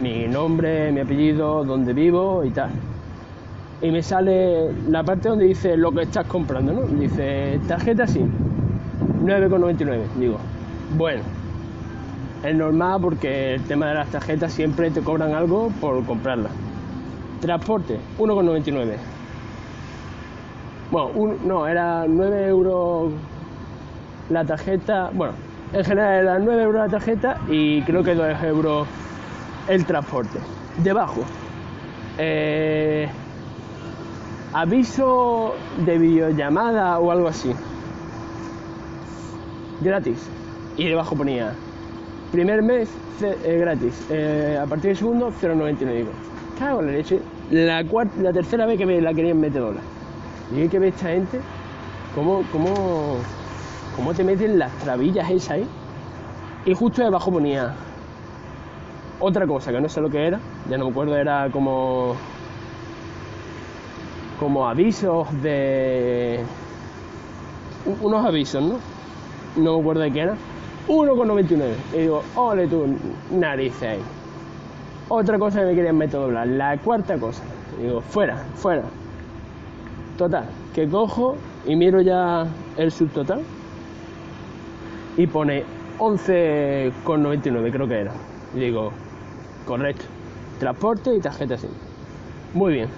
mi 0.00 0.26
nombre, 0.26 0.90
mi 0.92 1.00
apellido, 1.00 1.64
dónde 1.64 1.92
vivo 1.92 2.44
y 2.44 2.50
tal. 2.50 2.70
Y 3.82 3.90
me 3.90 4.02
sale 4.02 4.72
la 4.88 5.02
parte 5.04 5.28
donde 5.28 5.46
dice 5.46 5.76
lo 5.76 5.92
que 5.92 6.02
estás 6.02 6.26
comprando, 6.26 6.72
¿no? 6.72 6.82
Dice 6.82 7.60
tarjeta 7.68 8.06
sí, 8.06 8.20
9,99. 9.22 10.00
Digo, 10.18 10.38
bueno, 10.96 11.22
es 12.42 12.54
normal 12.54 13.00
porque 13.02 13.54
el 13.54 13.62
tema 13.64 13.88
de 13.88 13.94
las 13.94 14.08
tarjetas 14.08 14.52
siempre 14.52 14.90
te 14.90 15.00
cobran 15.00 15.34
algo 15.34 15.70
por 15.80 16.04
comprarla. 16.04 16.48
Transporte, 17.40 17.98
1,99. 18.18 18.96
Bueno, 20.90 21.10
un- 21.14 21.38
no, 21.46 21.66
era 21.66 22.04
9 22.08 22.46
euros 22.48 23.12
la 24.28 24.44
tarjeta. 24.44 25.10
Bueno, 25.12 25.34
en 25.72 25.84
general 25.84 26.22
era 26.22 26.38
9 26.38 26.62
euros 26.62 26.82
la 26.86 26.88
tarjeta 26.90 27.38
y 27.48 27.82
creo 27.82 28.02
que 28.02 28.14
2 28.14 28.42
euros 28.42 28.86
el 29.68 29.84
transporte. 29.84 30.38
Debajo, 30.78 31.20
eh, 32.18 33.08
aviso 34.52 35.54
de 35.84 35.98
videollamada 35.98 36.98
o 36.98 37.10
algo 37.10 37.28
así. 37.28 37.52
Gratis. 39.80 40.28
Y 40.76 40.88
debajo 40.88 41.14
ponía, 41.16 41.52
primer 42.32 42.62
mes 42.62 42.88
eh, 43.22 43.58
gratis, 43.60 44.06
eh, 44.10 44.58
a 44.60 44.66
partir 44.66 44.88
del 44.90 44.96
segundo 44.96 45.32
0,99. 45.40 45.94
Digo, 45.94 46.10
cago 46.58 46.80
en 46.80 46.86
la 46.86 46.92
leche. 46.92 47.20
La, 47.50 47.82
la 48.22 48.32
tercera 48.32 48.64
vez 48.66 48.78
que 48.78 48.86
me 48.86 49.00
la 49.00 49.12
querían 49.12 49.38
meter 49.40 49.60
dólar. 49.60 49.82
Y 50.54 50.60
hay 50.60 50.68
que 50.68 50.78
ver 50.78 50.92
esta 50.92 51.08
gente, 51.08 51.40
cómo, 52.14 52.42
cómo, 52.50 53.16
cómo 53.96 54.14
te 54.14 54.24
meten 54.24 54.58
las 54.58 54.72
trabillas 54.78 55.30
esas 55.30 55.50
ahí. 55.50 55.68
Y 56.66 56.74
justo 56.74 57.02
debajo 57.02 57.30
ponía 57.30 57.74
otra 59.20 59.46
cosa 59.46 59.70
que 59.72 59.80
no 59.80 59.88
sé 59.88 60.00
lo 60.00 60.10
que 60.10 60.26
era, 60.26 60.40
ya 60.68 60.78
no 60.78 60.86
me 60.86 60.90
acuerdo, 60.90 61.16
era 61.16 61.48
como 61.50 62.16
como 64.40 64.66
avisos 64.66 65.28
de 65.42 66.40
unos 68.00 68.24
avisos, 68.24 68.62
¿no? 68.62 68.78
No 69.56 69.74
me 69.74 69.80
acuerdo 69.80 70.00
de 70.00 70.12
qué 70.12 70.20
era. 70.20 70.34
1,99. 70.88 71.74
Y 71.92 71.98
digo, 71.98 72.22
ole 72.34 72.66
tú, 72.66 72.86
narices 73.30 73.82
ahí. 73.82 74.00
Otra 75.08 75.38
cosa 75.38 75.60
que 75.60 75.66
me 75.66 75.74
querían 75.74 75.98
meter 75.98 76.18
doblar, 76.18 76.46
la 76.46 76.78
cuarta 76.78 77.18
cosa. 77.18 77.42
Y 77.78 77.84
digo, 77.84 78.00
fuera, 78.00 78.36
fuera. 78.54 78.84
Total, 80.20 80.44
que 80.74 80.86
cojo 80.86 81.38
y 81.66 81.76
miro 81.76 82.02
ya 82.02 82.46
el 82.76 82.92
subtotal 82.92 83.40
y 85.16 85.26
pone 85.26 85.64
11,99 85.98 87.72
creo 87.72 87.88
que 87.88 88.00
era. 88.00 88.12
Y 88.54 88.58
digo, 88.58 88.92
correcto, 89.66 90.04
transporte 90.58 91.16
y 91.16 91.20
tarjeta 91.20 91.56
SIM. 91.56 91.70
Muy 92.52 92.74
bien. 92.74 92.88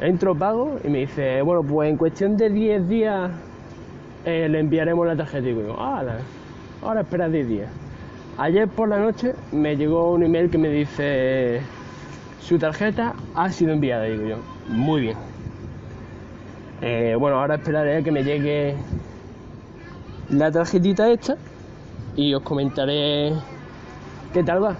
Entro, 0.00 0.34
pago 0.34 0.78
y 0.82 0.88
me 0.88 1.00
dice, 1.00 1.42
bueno, 1.42 1.62
pues 1.62 1.90
en 1.90 1.98
cuestión 1.98 2.38
de 2.38 2.48
10 2.48 2.88
días 2.88 3.30
eh, 4.24 4.48
le 4.48 4.60
enviaremos 4.60 5.06
la 5.06 5.14
tarjeta. 5.14 5.46
Y 5.46 5.52
digo, 5.52 5.76
ah, 5.78 6.02
ahora 6.82 7.02
espera 7.02 7.28
10 7.28 7.48
días. 7.48 7.68
Ayer 8.38 8.66
por 8.66 8.88
la 8.88 8.98
noche 8.98 9.34
me 9.52 9.76
llegó 9.76 10.12
un 10.12 10.22
email 10.22 10.48
que 10.48 10.56
me 10.56 10.70
dice, 10.70 11.60
su 12.40 12.58
tarjeta 12.58 13.12
ha 13.34 13.52
sido 13.52 13.74
enviada. 13.74 14.04
Digo 14.04 14.26
yo, 14.26 14.36
muy 14.70 15.02
bien. 15.02 15.35
Eh, 16.82 17.16
bueno, 17.18 17.40
ahora 17.40 17.54
esperaré 17.54 17.96
a 17.96 18.02
que 18.02 18.12
me 18.12 18.22
llegue 18.22 18.76
la 20.28 20.50
tarjetita 20.50 21.10
esta 21.10 21.36
y 22.16 22.34
os 22.34 22.42
comentaré 22.42 23.32
qué 24.32 24.42
tal 24.42 24.62
va. 24.62 24.76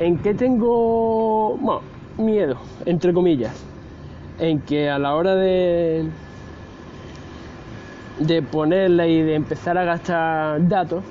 ¿En 0.00 0.18
qué 0.18 0.34
tengo 0.34 1.56
bueno, 1.56 1.82
miedo, 2.18 2.56
entre 2.84 3.12
comillas? 3.12 3.52
En 4.38 4.60
que 4.62 4.90
a 4.90 4.98
la 4.98 5.14
hora 5.14 5.34
de, 5.36 6.08
de 8.18 8.42
ponerla 8.42 9.06
y 9.06 9.22
de 9.22 9.34
empezar 9.34 9.78
a 9.78 9.84
gastar 9.84 10.66
datos, 10.66 11.04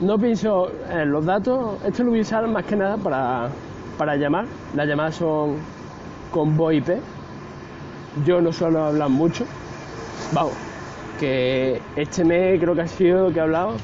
no 0.00 0.18
pienso 0.18 0.70
en 0.90 1.12
los 1.12 1.24
datos, 1.24 1.82
esto 1.86 2.04
lo 2.04 2.10
voy 2.10 2.18
a 2.18 2.22
usar 2.22 2.46
más 2.48 2.64
que 2.64 2.76
nada 2.76 2.98
para, 2.98 3.48
para 3.96 4.16
llamar. 4.16 4.44
Las 4.74 4.86
llamadas 4.86 5.14
son 5.14 5.56
con 6.30 6.56
voz 6.56 6.74
IP. 6.74 6.88
Yo 8.24 8.40
no 8.40 8.52
suelo 8.52 8.84
hablar 8.84 9.08
mucho. 9.08 9.44
Vamos, 10.32 10.52
que 11.20 11.80
este 11.96 12.24
mes 12.24 12.60
creo 12.60 12.74
que 12.74 12.82
ha 12.82 12.88
sido 12.88 13.32
que 13.32 13.38
he 13.38 13.42
hablado 13.42 13.76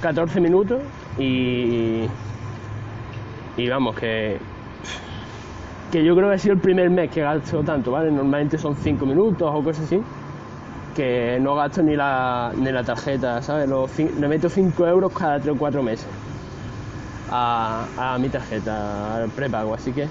14 0.00 0.40
minutos 0.40 0.80
y 1.18 2.06
y 3.56 3.68
vamos, 3.68 3.96
que, 3.96 4.38
que 5.90 6.04
yo 6.04 6.14
creo 6.14 6.28
que 6.28 6.34
ha 6.34 6.38
sido 6.38 6.54
el 6.54 6.60
primer 6.60 6.90
mes 6.90 7.10
que 7.10 7.22
gasto 7.22 7.62
tanto, 7.62 7.90
¿vale? 7.90 8.10
Normalmente 8.10 8.58
son 8.58 8.76
5 8.76 9.06
minutos 9.06 9.50
o 9.50 9.64
cosas 9.64 9.86
así, 9.86 10.02
que 10.94 11.38
no 11.40 11.54
gasto 11.54 11.82
ni 11.82 11.96
la, 11.96 12.52
ni 12.54 12.70
la 12.70 12.84
tarjeta, 12.84 13.40
¿sabes? 13.40 13.68
le 14.18 14.28
meto 14.28 14.50
5 14.50 14.86
euros 14.86 15.12
cada 15.12 15.40
3 15.40 15.54
o 15.54 15.58
4 15.58 15.82
meses 15.82 16.06
a, 17.30 17.86
a 17.96 18.18
mi 18.18 18.28
tarjeta, 18.28 19.16
al 19.16 19.30
prepago, 19.30 19.72
así 19.74 19.92
que 19.92 20.06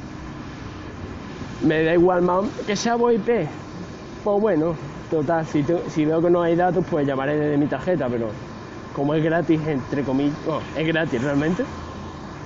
me 1.63 1.83
da 1.83 1.93
igual 1.93 2.21
más 2.21 2.45
que 2.65 2.75
sea 2.75 2.95
VoIP, 2.95 3.47
pues 4.23 4.41
bueno, 4.41 4.75
total, 5.09 5.45
si, 5.45 6.05
veo 6.05 6.21
que 6.21 6.29
no 6.29 6.41
hay 6.41 6.55
datos, 6.55 6.85
pues 6.89 7.05
llamaré 7.05 7.37
desde 7.37 7.57
mi 7.57 7.67
tarjeta, 7.67 8.07
pero 8.09 8.27
como 8.95 9.13
es 9.13 9.23
gratis, 9.23 9.59
entre 9.67 10.03
comillas, 10.03 10.35
es 10.77 10.87
gratis 10.87 11.21
realmente, 11.21 11.63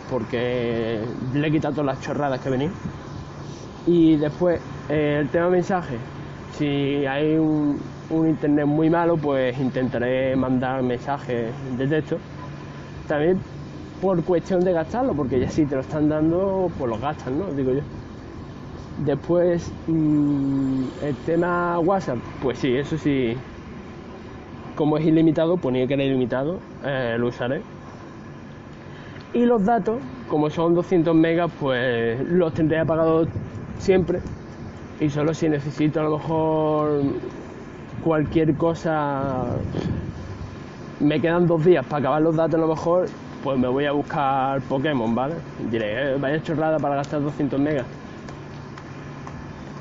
porque 0.10 1.00
le 1.34 1.48
he 1.48 1.52
quitado 1.52 1.76
todas 1.76 1.96
las 1.96 2.06
chorradas 2.06 2.40
que 2.42 2.50
venía. 2.50 2.72
Y 3.88 4.18
después, 4.18 4.60
eh, 4.90 5.20
el 5.22 5.30
tema 5.30 5.50
mensaje. 5.50 5.98
Si 6.58 7.06
hay 7.06 7.36
un, 7.38 7.80
internet 8.12 8.66
muy 8.66 8.90
malo, 8.90 9.18
pues 9.18 9.58
intentaré 9.60 10.36
mandar 10.36 10.84
mensajes 10.84 11.52
de 11.78 11.88
texto. 11.88 12.18
También 13.08 13.40
por 14.02 14.22
cuestión 14.24 14.64
de 14.64 14.74
gastarlo, 14.74 15.14
porque 15.14 15.40
ya 15.40 15.50
si 15.50 15.66
te 15.66 15.76
lo 15.76 15.82
están 15.82 16.10
dando, 16.10 16.72
pues 16.78 16.90
los 16.90 17.00
gastan, 17.00 17.40
¿no? 17.40 17.46
Digo 17.54 17.72
yo. 17.72 17.82
Después, 19.06 19.72
mm, 19.88 20.84
el 21.04 21.16
tema 21.26 21.80
WhatsApp, 21.80 22.18
pues 22.42 22.60
sí, 22.60 22.76
eso 22.76 22.98
sí. 22.98 23.36
Como 24.76 24.98
es 24.98 25.06
ilimitado, 25.06 25.58
ponía 25.58 25.88
que 25.88 25.94
era 25.94 26.04
ilimitado, 26.04 26.60
eh, 26.86 27.16
lo 27.20 27.28
usaré 27.28 27.62
y 29.34 29.46
los 29.46 29.64
datos, 29.64 30.00
como 30.28 30.50
son 30.50 30.74
200 30.74 31.14
megas, 31.16 31.52
pues 31.60 32.20
los 32.30 32.54
tendré 32.54 32.80
apagados 32.80 33.28
siempre. 33.78 34.20
Y 35.00 35.10
solo 35.10 35.34
si 35.34 35.48
necesito 35.50 36.00
a 36.00 36.04
lo 36.04 36.18
mejor 36.18 37.02
cualquier 38.04 38.56
cosa, 38.56 39.46
me 41.00 41.22
quedan 41.22 41.48
dos 41.48 41.64
días 41.64 41.86
para 41.86 42.00
acabar 42.00 42.22
los 42.22 42.36
datos 42.36 42.56
a 42.56 42.58
lo 42.58 42.68
mejor, 42.68 43.06
pues 43.44 43.58
me 43.58 43.68
voy 43.68 43.86
a 43.86 43.92
buscar 43.92 44.62
Pokémon, 44.62 45.14
¿vale? 45.14 45.36
Diré, 45.72 46.14
eh, 46.14 46.18
vaya 46.20 46.42
chorrada 46.42 46.80
para 46.80 46.96
gastar 46.96 47.22
200 47.22 47.60
megas. 47.60 47.86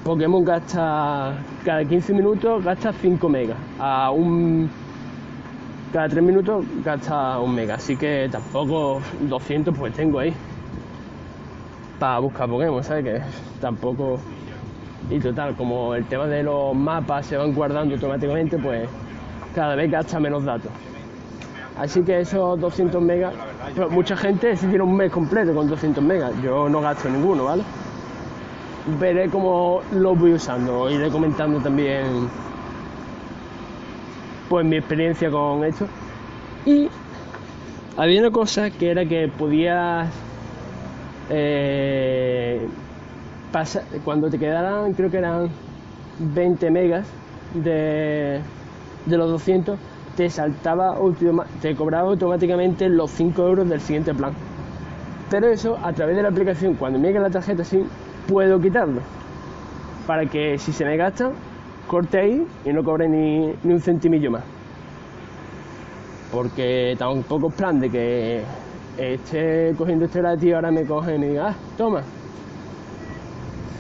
Pokémon 0.05 0.45
gasta, 0.45 1.35
cada 1.65 1.85
15 1.85 2.15
minutos 2.15 2.65
gasta 2.65 2.93
5 2.93 3.29
megas. 3.29 3.57
A 3.79 4.11
un 4.11 4.71
cada 5.93 6.09
3 6.09 6.23
minutos 6.23 6.65
gasta 6.85 7.39
un 7.39 7.55
mega, 7.55 7.75
así 7.77 7.97
que 7.97 8.29
tampoco 8.31 9.01
200 9.21 9.77
pues 9.77 9.95
tengo 9.95 10.19
ahí 10.19 10.35
para 11.99 12.19
buscar 12.19 12.49
Pokémon, 12.49 12.83
¿sabes? 12.85 13.05
Que 13.05 13.23
tampoco... 13.61 14.19
Y 15.11 15.19
total, 15.21 15.57
como 15.57 15.95
el 15.95 16.05
tema 16.05 16.27
de 16.27 16.43
los 16.43 16.75
mapas 16.75 17.27
se 17.27 17.37
van 17.37 17.55
guardando 17.55 17.95
automáticamente, 17.95 18.59
pues 18.59 18.89
cada 19.55 19.75
vez 19.75 19.91
gasta 19.91 20.21
menos 20.21 20.45
datos. 20.45 20.71
Así 21.79 22.03
que 22.03 22.21
esos 22.21 22.61
200 22.61 23.01
megas, 23.01 23.33
pues 23.75 23.91
mucha 23.91 24.17
gente 24.17 24.55
se 24.57 24.67
tiene 24.67 24.85
un 24.85 24.97
mes 24.97 25.11
completo 25.11 25.55
con 25.55 25.69
200 25.69 26.05
megas, 26.05 26.33
yo 26.43 26.69
no 26.69 26.81
gasto 26.81 27.09
ninguno, 27.09 27.45
¿vale? 27.45 27.63
Veré 28.97 29.29
cómo 29.29 29.83
lo 29.93 30.15
voy 30.15 30.33
usando, 30.33 30.89
iré 30.89 31.11
comentando 31.11 31.61
también 31.61 32.29
pues 34.49 34.65
mi 34.65 34.77
experiencia 34.77 35.31
con 35.31 35.63
esto. 35.65 35.87
Y 36.65 36.89
había 37.97 38.21
una 38.21 38.31
cosa 38.31 38.71
que 38.71 38.91
era 38.91 39.05
que 39.05 39.29
podías 39.29 40.09
eh, 41.29 42.67
pasar, 43.53 43.85
cuando 44.05 44.31
te 44.31 44.39
quedaran, 44.39 44.95
creo 44.95 45.11
que 45.11 45.19
eran 45.19 45.51
20 46.19 46.71
megas 46.71 47.07
de, 47.55 48.41
de 49.05 49.17
los 49.19 49.31
200, 49.31 49.79
te 50.17 50.31
saltaba, 50.31 50.97
te 51.61 51.77
cobraba 51.77 52.09
automáticamente 52.09 52.89
los 52.89 53.11
5 53.11 53.47
euros 53.47 53.69
del 53.69 53.81
siguiente 53.81 54.15
plan. 54.15 54.33
Pero 55.31 55.49
eso, 55.49 55.79
a 55.83 55.93
través 55.93 56.17
de 56.17 56.23
la 56.23 56.31
aplicación, 56.31 56.75
cuando 56.75 56.99
me 56.99 57.09
llegue 57.09 57.21
la 57.21 57.31
tarjeta 57.31 57.63
SIM, 57.63 57.85
puedo 58.29 58.61
quitarlo. 58.61 59.01
Para 60.07 60.27
que 60.27 60.59
si 60.59 60.73
se 60.73 60.85
me 60.85 60.97
gasta, 60.97 61.33
corte 61.89 62.21
ahí 62.21 62.47
y 62.65 62.73
no 62.73 62.85
cobre 62.85 63.09
ni, 63.09 63.53
un 63.65 63.81
centimillo 63.81 64.31
más. 64.31 64.45
Porque 66.31 66.95
tampoco 66.99 67.49
es 67.49 67.55
plan 67.55 67.81
de 67.81 67.91
que 67.91 68.43
esté 68.99 69.75
cogiendo 69.77 70.05
este 70.05 70.21
gratis 70.21 70.55
ahora 70.55 70.71
me 70.71 70.85
coge 70.85 71.17
y 71.17 71.19
diga, 71.19 71.49
ah, 71.49 71.55
toma, 71.77 72.03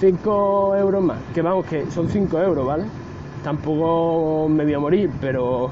5 0.01 0.76
euros 0.76 1.03
más. 1.05 1.18
Que 1.34 1.42
vamos, 1.42 1.66
que 1.66 1.90
son 1.90 2.09
5 2.09 2.38
euros, 2.40 2.66
¿vale? 2.66 2.84
Tampoco 3.44 4.49
me 4.49 4.64
voy 4.64 4.74
a 4.74 4.78
morir, 4.78 5.11
pero 5.20 5.70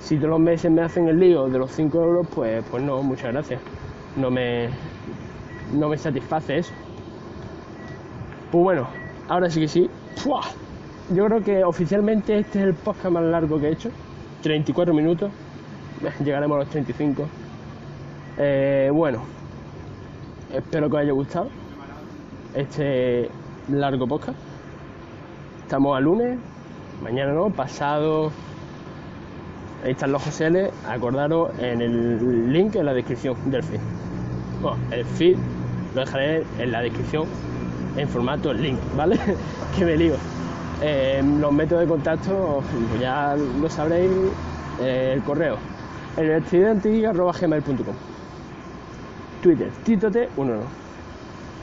si 0.00 0.16
todos 0.16 0.30
los 0.30 0.40
meses 0.40 0.70
me 0.70 0.82
hacen 0.82 1.08
el 1.08 1.18
lío 1.18 1.48
de 1.48 1.58
los 1.58 1.70
5 1.70 2.02
euros, 2.02 2.26
pues, 2.34 2.64
pues 2.70 2.82
no, 2.82 3.02
muchas 3.02 3.32
gracias. 3.32 3.60
No 4.16 4.30
me, 4.30 4.68
no 5.72 5.88
me 5.88 5.96
satisface 5.96 6.58
eso. 6.58 6.72
Pues 8.50 8.64
bueno, 8.64 8.88
ahora 9.28 9.48
sí 9.48 9.60
que 9.60 9.68
sí 9.68 9.90
yo 11.14 11.26
creo 11.26 11.42
que 11.42 11.64
oficialmente 11.64 12.38
este 12.38 12.60
es 12.60 12.64
el 12.66 12.74
podcast 12.74 13.10
más 13.10 13.22
largo 13.24 13.58
que 13.58 13.68
he 13.68 13.72
hecho, 13.72 13.90
34 14.42 14.92
minutos, 14.94 15.30
llegaremos 16.24 16.56
a 16.56 16.58
los 16.60 16.68
35. 16.68 17.26
Eh, 18.38 18.90
bueno, 18.92 19.22
espero 20.52 20.88
que 20.88 20.96
os 20.96 21.02
haya 21.02 21.12
gustado 21.12 21.48
este 22.54 23.30
largo 23.68 24.06
podcast. 24.06 24.38
estamos 25.62 25.96
a 25.96 26.00
lunes, 26.00 26.38
mañana 27.02 27.32
no, 27.32 27.50
pasado. 27.50 28.30
Ahí 29.84 29.92
están 29.92 30.12
los 30.12 30.22
Joseles, 30.22 30.70
acordaros 30.86 31.50
en 31.58 31.80
el 31.80 32.52
link 32.52 32.76
en 32.76 32.84
la 32.84 32.92
descripción 32.92 33.34
del 33.50 33.62
feed. 33.62 33.80
Bueno, 34.60 34.76
el 34.90 35.04
feed 35.06 35.38
lo 35.94 36.00
dejaré 36.00 36.44
en 36.58 36.72
la 36.72 36.82
descripción 36.82 37.26
en 38.00 38.08
formato 38.08 38.52
link, 38.52 38.78
¿vale? 38.96 39.18
que 39.76 39.84
me 39.84 39.96
lío. 39.96 40.14
Eh, 40.82 41.22
los 41.38 41.52
métodos 41.52 41.82
de 41.82 41.88
contacto, 41.88 42.62
pues 42.88 43.00
ya 43.00 43.36
lo 43.36 43.68
sabréis, 43.68 44.10
eh, 44.80 45.12
el 45.14 45.22
correo, 45.22 45.58
el 46.16 46.30
estudiante.gmail.com 46.30 47.94
Twitter, 49.42 49.70
titote11 49.84 50.60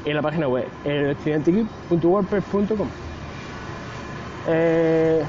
y 0.06 0.14
la 0.14 0.22
página 0.22 0.48
web, 0.48 0.68
el 0.86 1.12
estudiantegeek.wordpress.com 1.12 2.88
eh, 4.50 5.24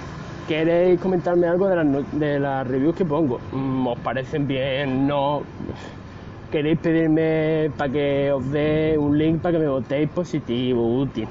¿Queréis 0.47 1.01
comentarme 1.01 1.47
algo 1.47 1.69
de 1.69 1.77
las, 1.77 1.87
de 2.13 2.39
las 2.39 2.67
reviews 2.67 2.95
que 2.95 3.05
pongo? 3.05 3.39
Mm, 3.53 3.87
¿Os 3.87 3.99
parecen 3.99 4.47
bien? 4.47 5.07
¿No? 5.07 5.43
¿Queréis 6.51 6.79
pedirme 6.79 7.71
para 7.77 7.93
que 7.93 8.33
os 8.33 8.51
dé 8.51 8.97
un 8.97 9.19
link 9.19 9.43
para 9.43 9.53
que 9.53 9.59
me 9.65 9.69
votéis 9.69 10.09
positivo, 10.09 11.01
útil? 11.01 11.29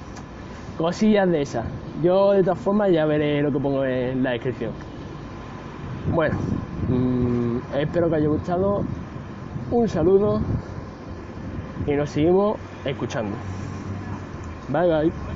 Cosillas 0.77 1.27
de 1.29 1.41
esas. 1.41 1.65
Yo 2.03 2.33
de 2.33 2.43
todas 2.43 2.59
formas 2.59 2.91
ya 2.91 3.05
veré 3.05 3.41
lo 3.41 3.51
que 3.51 3.59
pongo 3.59 3.83
en 3.83 4.21
la 4.21 4.31
descripción. 4.31 4.71
Bueno, 6.13 6.37
mmm, 6.87 7.57
espero 7.75 8.09
que 8.09 8.15
haya 8.17 8.27
gustado. 8.27 8.83
Un 9.71 9.87
saludo 9.89 10.39
y 11.87 11.91
nos 11.93 12.11
seguimos 12.11 12.57
escuchando. 12.85 13.35
Bye 14.69 14.87
bye. 14.87 15.26